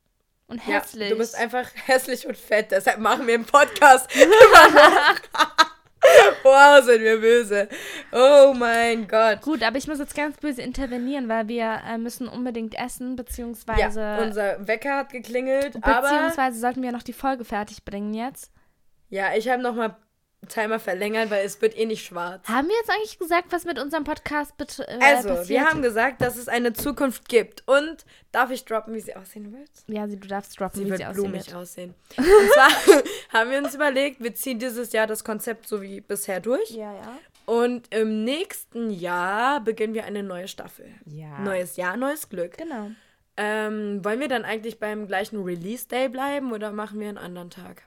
[0.48, 1.10] Und ja, hässlich.
[1.10, 2.70] du bist einfach hässlich und fett.
[2.70, 4.10] Deshalb machen wir im Podcast.
[6.42, 7.68] wow, sind wir böse.
[8.12, 9.42] Oh mein Gott.
[9.42, 14.00] Gut, aber ich muss jetzt ganz böse intervenieren, weil wir äh, müssen unbedingt essen, beziehungsweise,
[14.00, 18.50] Ja, unser Wecker hat geklingelt, aber beziehungsweise sollten wir noch die Folge fertig bringen jetzt.
[19.10, 19.96] ja, ich habe nochmal
[20.46, 22.46] Timer verlängert, weil es wird eh nicht schwarz.
[22.48, 25.48] Haben wir jetzt eigentlich gesagt, was mit unserem Podcast bet- äh, Also, passiert?
[25.48, 27.64] wir haben gesagt, dass es eine Zukunft gibt.
[27.66, 29.68] Und darf ich droppen, wie sie aussehen wird?
[29.88, 31.56] ja, sie, du darfst droppen, Sie wie wird sie aussehen blumig wird.
[31.56, 31.94] aussehen.
[32.16, 32.24] Und
[32.54, 36.70] zwar haben wir uns überlegt, wir ziehen dieses Jahr das Konzept so wie bisher durch.
[36.70, 37.18] Ja, ja.
[37.46, 40.86] Und im nächsten Jahr beginnen wir eine neue Staffel.
[41.06, 41.38] Ja.
[41.40, 42.56] Neues Jahr, neues Glück.
[42.58, 42.90] Genau.
[43.36, 47.82] Ähm, wollen wir dann eigentlich beim gleichen Release-Day bleiben oder machen wir einen anderen Tag?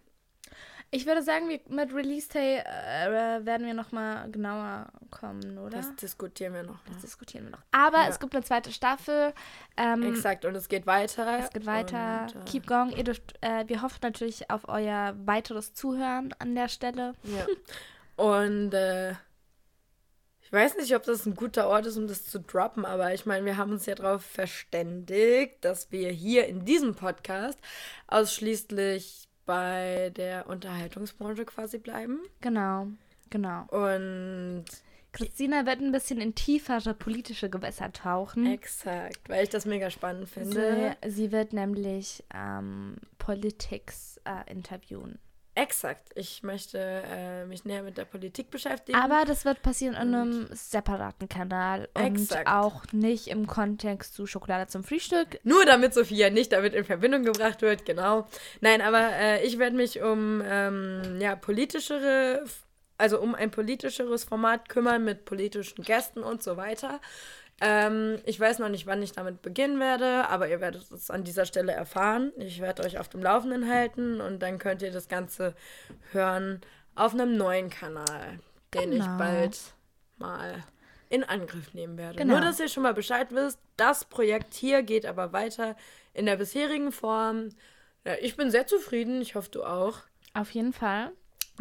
[0.93, 5.77] Ich würde sagen, wir, mit Release Day äh, werden wir nochmal genauer kommen, oder?
[5.77, 6.83] Das diskutieren wir noch.
[6.83, 7.01] Das Mal.
[7.01, 7.61] diskutieren wir noch.
[7.71, 8.09] Aber Ja.
[8.09, 9.33] es gibt eine zweite Staffel.
[9.77, 11.39] Ähm, Exakt, und es geht weiter.
[11.39, 12.27] Es geht weiter.
[12.35, 12.89] Und, äh, Keep going.
[12.91, 17.13] Ihr dürft, äh, wir hoffen natürlich auf euer weiteres Zuhören an der Stelle.
[17.23, 17.45] Ja.
[18.17, 19.11] Und äh,
[20.41, 23.25] ich weiß nicht, ob das ein guter Ort ist, um das zu droppen, aber ich
[23.25, 27.57] meine, wir haben uns ja darauf verständigt, dass wir hier in diesem Podcast
[28.07, 32.19] ausschließlich bei der Unterhaltungsbranche quasi bleiben.
[32.41, 32.87] Genau.
[33.29, 33.63] Genau.
[33.67, 34.65] Und
[35.13, 38.45] Christina wird ein bisschen in tiefere politische Gewässer tauchen.
[38.45, 40.95] exakt, weil ich das mega spannend finde.
[41.03, 45.19] Sie, sie wird nämlich ähm, Politics äh, interviewen.
[45.53, 48.97] Exakt, ich möchte äh, mich näher mit der Politik beschäftigen.
[48.97, 52.47] Aber das wird passieren in einem separaten Kanal und Exakt.
[52.47, 55.39] auch nicht im Kontext zu Schokolade zum Frühstück.
[55.43, 58.27] Nur damit Sophia nicht damit in Verbindung gebracht wird, genau.
[58.61, 62.45] Nein, aber äh, ich werde mich um ähm, ja, politischere,
[62.97, 67.01] also um ein politischeres Format kümmern mit politischen Gästen und so weiter.
[67.63, 71.23] Ähm, ich weiß noch nicht, wann ich damit beginnen werde, aber ihr werdet es an
[71.23, 72.31] dieser Stelle erfahren.
[72.37, 75.53] Ich werde euch auf dem Laufenden halten und dann könnt ihr das Ganze
[76.11, 76.61] hören
[76.95, 78.39] auf einem neuen Kanal,
[78.73, 79.17] den ich Genau.
[79.17, 79.59] bald
[80.17, 80.63] mal
[81.09, 82.17] in Angriff nehmen werde.
[82.17, 82.33] Genau.
[82.33, 85.75] Nur, dass ihr schon mal Bescheid wisst, das Projekt hier geht aber weiter
[86.13, 87.49] in der bisherigen Form.
[88.05, 89.99] Ja, ich bin sehr zufrieden, ich hoffe, du auch.
[90.33, 91.11] Auf jeden Fall.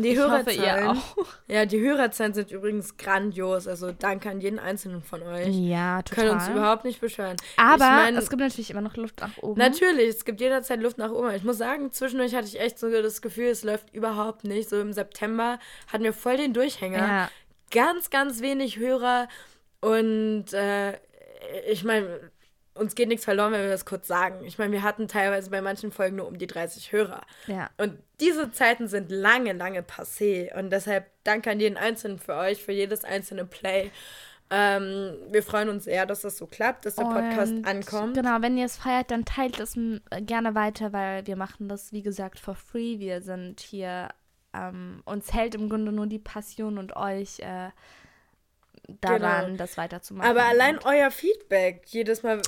[0.02, 0.88] Die Ich hoffe, ihr Hörerzahlen.
[0.88, 1.16] auch.
[1.48, 3.66] Ja, die Hörerzahlen sind übrigens grandios.
[3.68, 5.48] Also danke an jeden einzelnen von euch.
[5.48, 7.36] Ja, Wir können uns überhaupt nicht beschweren.
[7.56, 9.58] Aber ich mein, es gibt natürlich immer noch Luft nach oben.
[9.58, 11.30] Natürlich, es gibt jederzeit Luft nach oben.
[11.34, 14.68] Ich muss sagen, zwischendurch hatte ich echt so das Gefühl, es läuft überhaupt nicht.
[14.68, 15.58] So im September
[15.92, 16.98] hatten wir voll den Durchhänger.
[16.98, 17.30] Ja.
[17.70, 19.28] Ganz, ganz wenig Hörer.
[19.80, 20.92] Und äh,
[21.70, 22.30] ich meine,
[22.74, 24.44] uns geht nichts verloren, wenn wir das kurz sagen.
[24.44, 27.22] Ich meine, wir hatten teilweise bei manchen Folgen nur um die 30 Hörer.
[27.46, 27.70] Ja.
[27.78, 30.56] Und diese Zeiten sind lange, lange passé.
[30.56, 33.90] Und deshalb danke an jeden Einzelnen für euch, für jedes einzelne Play.
[34.52, 38.14] Ähm, wir freuen uns sehr, dass das so klappt, dass der Podcast Und ankommt.
[38.14, 39.78] Genau, wenn ihr es feiert, dann teilt es
[40.22, 42.98] gerne weiter, weil wir machen das, wie gesagt, for free.
[42.98, 44.08] Wir sind hier,
[44.52, 47.70] ähm, uns hält im Grunde nur die Passion und euch äh,
[49.00, 49.56] daran, Genau.
[49.58, 50.30] das weiterzumachen.
[50.30, 52.40] Aber allein Und- euer Feedback, jedes Mal,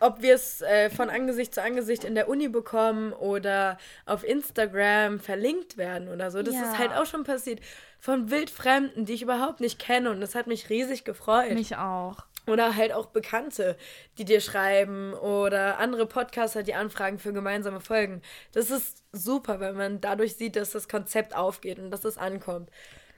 [0.00, 5.20] ob wir es äh, von Angesicht zu Angesicht in der Uni bekommen oder auf Instagram
[5.20, 6.62] verlinkt werden oder so, das Ja.
[6.62, 7.60] ist halt auch schon passiert
[7.98, 11.52] von Wildfremden, die ich überhaupt nicht kenne und das hat mich riesig gefreut.
[11.52, 12.16] mich auch.
[12.46, 13.76] Oder halt auch Bekannte,
[14.16, 18.22] die dir schreiben oder andere Podcaster, die anfragen für gemeinsame Folgen.
[18.52, 22.70] Das ist super, weil man dadurch sieht, dass das Konzept aufgeht und dass es ankommt.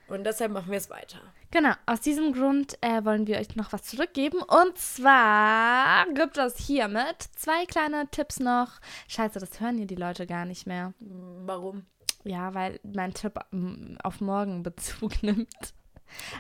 [0.09, 1.18] Und deshalb machen wir es weiter.
[1.53, 4.38] Genau, aus diesem Grund äh, wollen wir euch noch was zurückgeben.
[4.38, 8.80] Und zwar gibt es hiermit zwei kleine Tipps noch.
[9.07, 10.94] Scheiße, das hören hier die Leute gar nicht mehr.
[10.98, 11.84] Warum?
[12.24, 15.74] Ja, weil mein Tipp mm, auf morgen Bezug nimmt.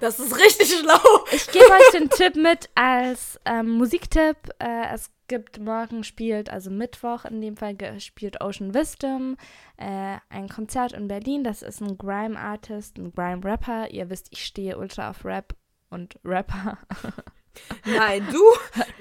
[0.00, 1.24] Das ist richtig schlau.
[1.32, 4.36] Ich gebe euch den Tipp mit als ähm, Musiktipp.
[4.58, 9.36] Äh, es gibt morgen spielt, also Mittwoch in dem Fall, spielt Ocean Wisdom
[9.78, 11.44] äh, ein Konzert in Berlin.
[11.44, 13.90] Das ist ein Grime-Artist, ein Grime-Rapper.
[13.90, 15.54] Ihr wisst, ich stehe ultra auf Rap
[15.90, 16.78] und Rapper.
[17.84, 18.42] Nein, du,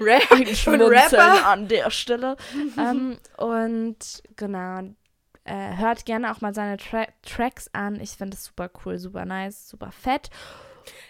[0.04, 1.46] Rap und Schmunzeln Rapper.
[1.46, 2.36] an der Stelle.
[2.78, 4.82] ähm, und genau,
[5.44, 8.00] äh, hört gerne auch mal seine Tra Tracks an.
[8.00, 10.30] Ich finde es super cool, super nice, super fett.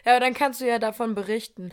[0.05, 1.71] Ja, aber dann kannst du ja davon berichten.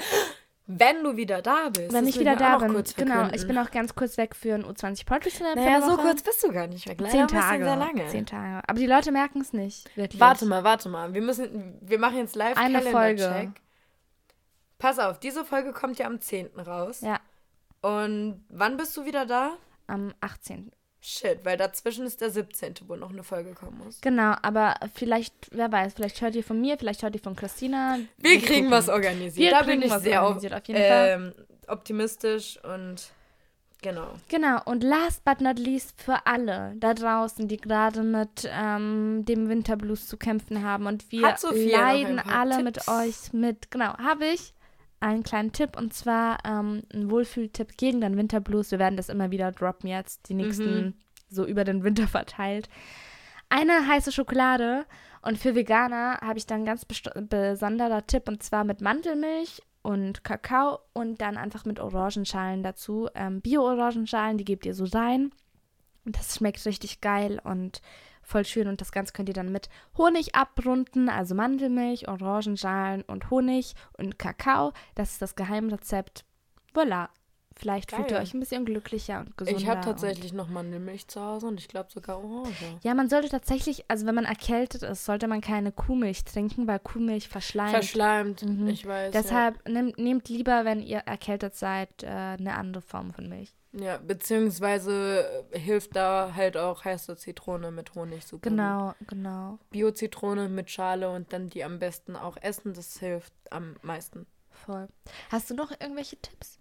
[0.71, 1.91] Wenn du wieder da bist.
[1.91, 4.63] Wenn das ich wieder da bin, genau, ich bin auch ganz kurz weg für ein
[4.63, 5.55] U20 Poetry Slam.
[5.55, 7.01] Naja, so kurz bist du gar nicht weg.
[7.01, 7.63] Leider Zehn Tage.
[7.63, 8.07] Sehr lange.
[8.07, 8.61] Zehn Tage.
[8.69, 10.21] Aber die Leute merken es nicht, wirklich.
[10.21, 11.11] Warte mal, warte mal.
[11.15, 13.49] Wir müssen, wir machen jetzt live Eine Kalendercheck.
[14.77, 16.59] Pass auf, diese Folge kommt ja am 10.
[16.59, 17.01] raus.
[17.01, 17.19] Ja,
[17.81, 19.53] Und wann bist du wieder da?
[19.87, 20.71] am 18.
[21.01, 24.01] Shit, weil dazwischen ist der 17., wo noch eine Folge kommen muss.
[24.01, 27.99] Genau, aber vielleicht, wer weiß, vielleicht hört ihr von mir, vielleicht hört ihr von Christina.
[28.17, 28.71] Wir kriegen gucken.
[28.71, 29.37] was organisiert.
[29.37, 31.07] Wir da kriegen bin ich sehr organisiert, auf jeden Fall.
[31.09, 31.33] ähm,
[31.67, 33.11] optimistisch und
[33.81, 34.07] genau.
[34.27, 39.47] Genau, und last but not least für alle da draußen, die gerade mit ähm, dem
[39.47, 40.85] Winterblues zu kämpfen haben.
[40.85, 41.33] Und wir
[41.71, 42.63] leiden alle Tipps?
[42.63, 43.71] mit euch mit.
[43.71, 44.53] Genau, habe ich
[44.99, 48.71] einen kleinen Tipp und zwar ähm, ein Wohlfühltipp gegen den Winterblues.
[48.71, 50.93] Wir werden das immer wieder droppen jetzt, die nächsten Mhm.
[51.29, 52.69] so über den Winter verteilt.
[53.49, 54.85] Eine heiße Schokolade
[55.21, 60.79] und für Veganer habe ich dann ganz besonderer Tipp und zwar mit Mandelmilch und Kakao
[60.93, 63.09] und dann einfach mit Orangenschalen dazu.
[63.15, 65.31] Ähm, Bio-Orangenschalen, die gebt ihr so rein.
[66.05, 67.81] Und das schmeckt richtig geil und
[68.29, 68.67] voll schön.
[68.67, 74.17] Und das Ganze könnt ihr dann mit Honig abrunden, also Mandelmilch, Orangenschalen und Honig und
[74.19, 74.73] Kakao.
[74.95, 76.23] Das ist das Geheimrezept.
[76.73, 77.09] Voilà.
[77.55, 78.23] Vielleicht fühlt ihr Geil.
[78.23, 79.59] euch ein bisschen glücklicher und gesünder.
[79.59, 82.53] Ich habe tatsächlich noch Mandelmilch zu Hause und ich glaube sogar Orange.
[82.83, 86.79] Ja, man sollte tatsächlich, also wenn man erkältet ist, sollte man keine Kuhmilch trinken, weil
[86.79, 87.71] Kuhmilch verschleimt.
[87.71, 88.67] Verschleimt, Mhm.
[88.67, 89.11] ich weiß.
[89.11, 93.51] Deshalb nehmt, nehmt lieber, wenn ihr erkältet seid, äh, eine andere Form von Milch.
[93.71, 98.49] Ja, beziehungsweise äh, hilft da halt auch heiße Zitrone mit Honig super.
[98.49, 98.57] gut.
[98.57, 99.59] Genau, genau.
[99.69, 104.25] Bio-Zitrone mit Schale und dann die am besten auch essen, das hilft am meisten.
[104.49, 104.87] Voll.
[105.29, 106.59] Hast du noch irgendwelche Tipps?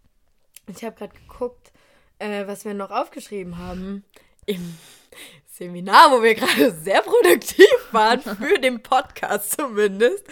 [0.66, 1.72] Ich habe gerade geguckt,
[2.18, 4.04] äh, was wir noch aufgeschrieben haben
[4.44, 4.76] im
[5.46, 10.24] Seminar, wo wir gerade sehr produktiv waren, für den Podcast zumindest.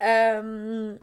[0.00, 0.98] Ähm,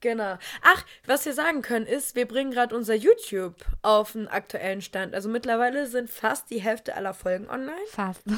[0.00, 0.38] genau.
[0.62, 5.14] Ach, was wir sagen können ist, wir bringen gerade unser YouTube auf einen aktuellen Stand.
[5.14, 7.76] Also mittlerweile sind fast die Hälfte aller Folgen online.
[7.90, 8.22] Fast.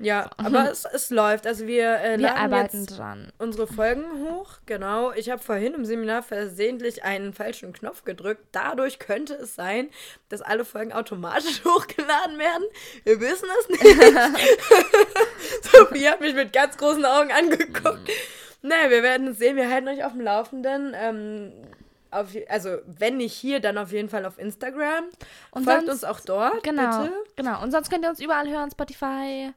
[0.00, 1.46] Ja, aber es, es läuft.
[1.46, 3.32] Also wir, äh, Wir laden arbeiten jetzt dran.
[3.38, 4.58] unsere Folgen hoch.
[4.66, 5.12] Genau.
[5.12, 8.44] Ich habe vorhin im Seminar versehentlich einen falschen Knopf gedrückt.
[8.52, 9.88] Dadurch könnte es sein,
[10.28, 12.64] dass alle Folgen automatisch hochgeladen werden.
[13.04, 13.84] Wir wissen es nicht.
[15.72, 18.10] Sophie hat mich mit ganz großen Augen angeguckt.
[18.66, 19.56] Naja, wir werden es sehen.
[19.56, 20.92] Wir halten euch auf dem Laufenden.
[20.96, 21.52] Ähm,
[22.10, 25.04] auf, also, wenn nicht hier, dann auf jeden Fall auf Instagram.
[25.50, 27.14] Und Folgt sonst- uns auch dort, Genau, bitte.
[27.36, 27.62] genau.
[27.62, 29.52] Und sonst könnt ihr uns überall hören, Spotify.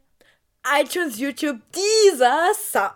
[0.81, 2.95] iTunes, YouTube, dieser Sa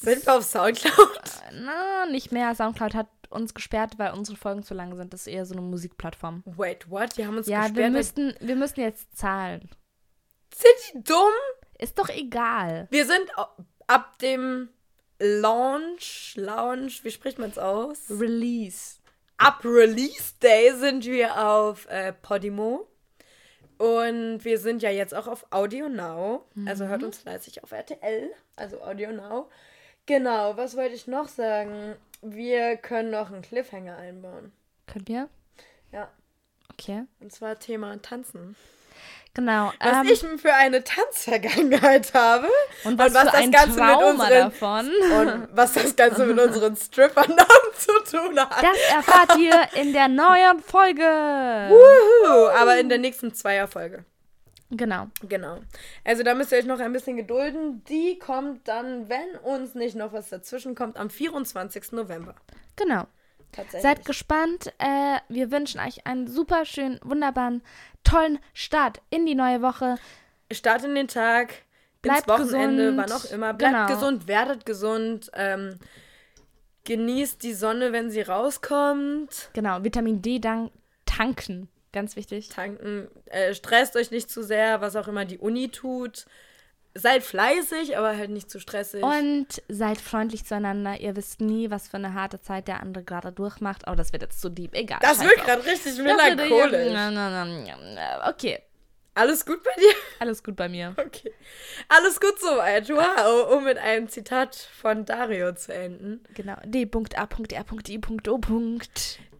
[0.00, 1.20] sind wir auf Soundcloud.
[1.52, 2.54] Na, nicht mehr.
[2.54, 5.12] Soundcloud hat uns gesperrt, weil unsere Folgen zu lang sind.
[5.12, 6.42] Das ist eher so eine Musikplattform.
[6.46, 7.16] Wait, what?
[7.18, 7.92] Die haben uns Ja, wir gesperrt.
[7.92, 9.68] müssten, wir müssen jetzt zahlen.
[10.54, 11.30] Sind die dumm?
[11.78, 12.88] Ist doch egal.
[12.90, 13.30] Wir sind
[13.86, 14.68] ab dem
[15.20, 17.98] Launch, Launch, wie spricht man es aus?
[18.08, 18.96] Release.
[19.36, 22.88] Ab Release Day sind wir auf äh, Podimo.
[23.76, 26.46] Und wir sind ja jetzt auch auf Audio Now.
[26.66, 29.48] Also hört uns fleißig auf RTL, also Audio Now.
[30.06, 31.96] Genau, was wollte ich noch sagen?
[32.22, 34.52] Wir können noch einen Cliffhanger einbauen.
[34.86, 35.28] Könnt ihr?
[35.92, 36.10] Ja.
[36.72, 37.04] Okay.
[37.20, 38.56] Und zwar Thema Tanzen.
[39.34, 39.72] Genau.
[39.78, 42.48] Was ähm, ich für eine Tanzvergangenheit habe.
[42.84, 44.90] und was, für ein Trauma davon.
[45.18, 47.38] und was das Ganze mit unseren Strippernamen
[47.76, 48.62] zu tun hat.
[48.62, 51.02] Das erfahrt ihr in der neuen Folge.
[51.02, 54.04] Wuhu, aber in der nächsten Zweierfolge.
[54.70, 55.08] Genau.
[55.28, 55.58] Genau.
[56.04, 57.84] Also da müsst ihr euch noch ein bisschen gedulden.
[57.88, 61.92] Die kommt dann, wenn uns nicht noch was dazwischen kommt, am 24.
[61.92, 62.34] November.
[62.76, 63.06] Genau.
[63.52, 63.82] Tatsächlich.
[63.82, 64.72] Seid gespannt.
[64.78, 67.62] Äh, wir wünschen euch einen super schönen, wunderbaren,
[68.04, 69.96] tollen Start in die neue Woche.
[70.52, 71.54] Start in den Tag,
[72.02, 72.98] Bleibt ins Wochenende, gesund.
[72.98, 73.54] wann auch immer.
[73.54, 73.86] Bleibt Genau.
[73.88, 75.30] gesund, werdet gesund.
[75.34, 75.78] Ähm,
[76.84, 79.50] genießt die Sonne, wenn sie rauskommt.
[79.52, 79.84] Genau.
[79.84, 80.72] Vitamin D dank
[81.06, 81.68] tanken.
[81.92, 82.48] Ganz wichtig.
[82.50, 83.08] Tanken.
[83.26, 86.24] Äh, stresst euch nicht zu sehr, was auch immer die Uni tut.
[86.94, 89.02] Seid fleißig, aber halt nicht zu stressig.
[89.02, 91.00] Und seid freundlich zueinander.
[91.00, 93.84] Ihr wisst nie, was für eine harte Zeit der andere gerade durchmacht.
[93.86, 94.74] Oh, das wird jetzt zu deep.
[94.74, 94.98] Egal.
[95.00, 96.92] das scheiß wird gerade richtig melancholisch.
[98.28, 98.58] Okay.
[99.14, 99.92] Alles gut bei dir?
[100.18, 100.94] Alles gut bei mir.
[100.96, 101.32] Okay.
[101.88, 102.88] Alles gut soweit.
[102.88, 106.24] Wow, um mit einem Zitat von Dario zu enden.
[106.34, 106.56] Genau.
[106.64, 106.98] D.A.R.I.O.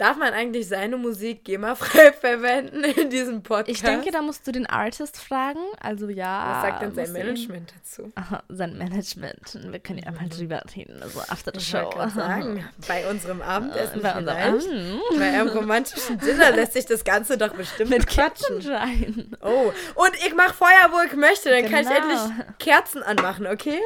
[0.00, 3.68] Darf man eigentlich seine Musik GEMA-frei verwenden in diesem Podcast?
[3.68, 5.60] Ich denke, da musst du den Artist fragen.
[5.78, 6.54] Also ja.
[6.54, 8.10] Was sagt denn sein Management dazu?
[8.14, 9.58] Aha, sein Management.
[9.70, 11.02] Wir können ja mal drüber reden.
[11.02, 11.90] Also after the show.
[12.14, 15.18] sagen, bei unserem Abendessen Bei unserem vielleicht.
[15.18, 18.60] Bei einem romantischen Dinner lässt sich das Ganze doch bestimmt Mit quatschen.
[18.60, 19.36] Kerzenschein.
[19.42, 21.50] Oh, und ich mache Feuer, wo ich möchte.
[21.50, 22.12] Dann kann ich Genau.
[22.24, 23.78] endlich Kerzen anmachen, okay?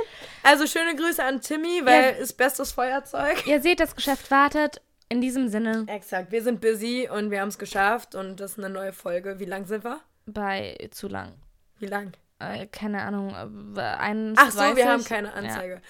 [0.45, 2.09] Also schöne Grüße an Timmy, weil Ja.
[2.11, 3.45] ist bestes Feuerzeug.
[3.49, 4.81] Ihr seht, das Geschäft wartet.
[5.09, 8.59] In diesem Sinne Exakt, wir sind busy und wir haben es geschafft und das ist
[8.59, 9.39] eine neue Folge.
[9.39, 10.01] Wie lang sind wir?
[10.27, 11.35] bei zu lang.
[11.79, 12.13] Wie lang?
[12.39, 13.31] Äh, keine Ahnung.
[13.77, 14.37] Äh, 21.
[14.39, 15.81] Ach so, wir haben keine Anzeige.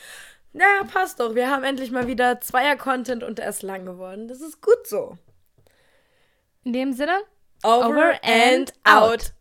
[0.53, 1.35] Naja, passt doch.
[1.35, 4.29] Wir haben endlich mal wieder Zweier-Content und er ist lang geworden.
[4.29, 5.19] Das ist gut so.
[6.63, 7.19] In dem Sinne.
[7.63, 9.03] Over, Over and and out.
[9.11, 9.33] out.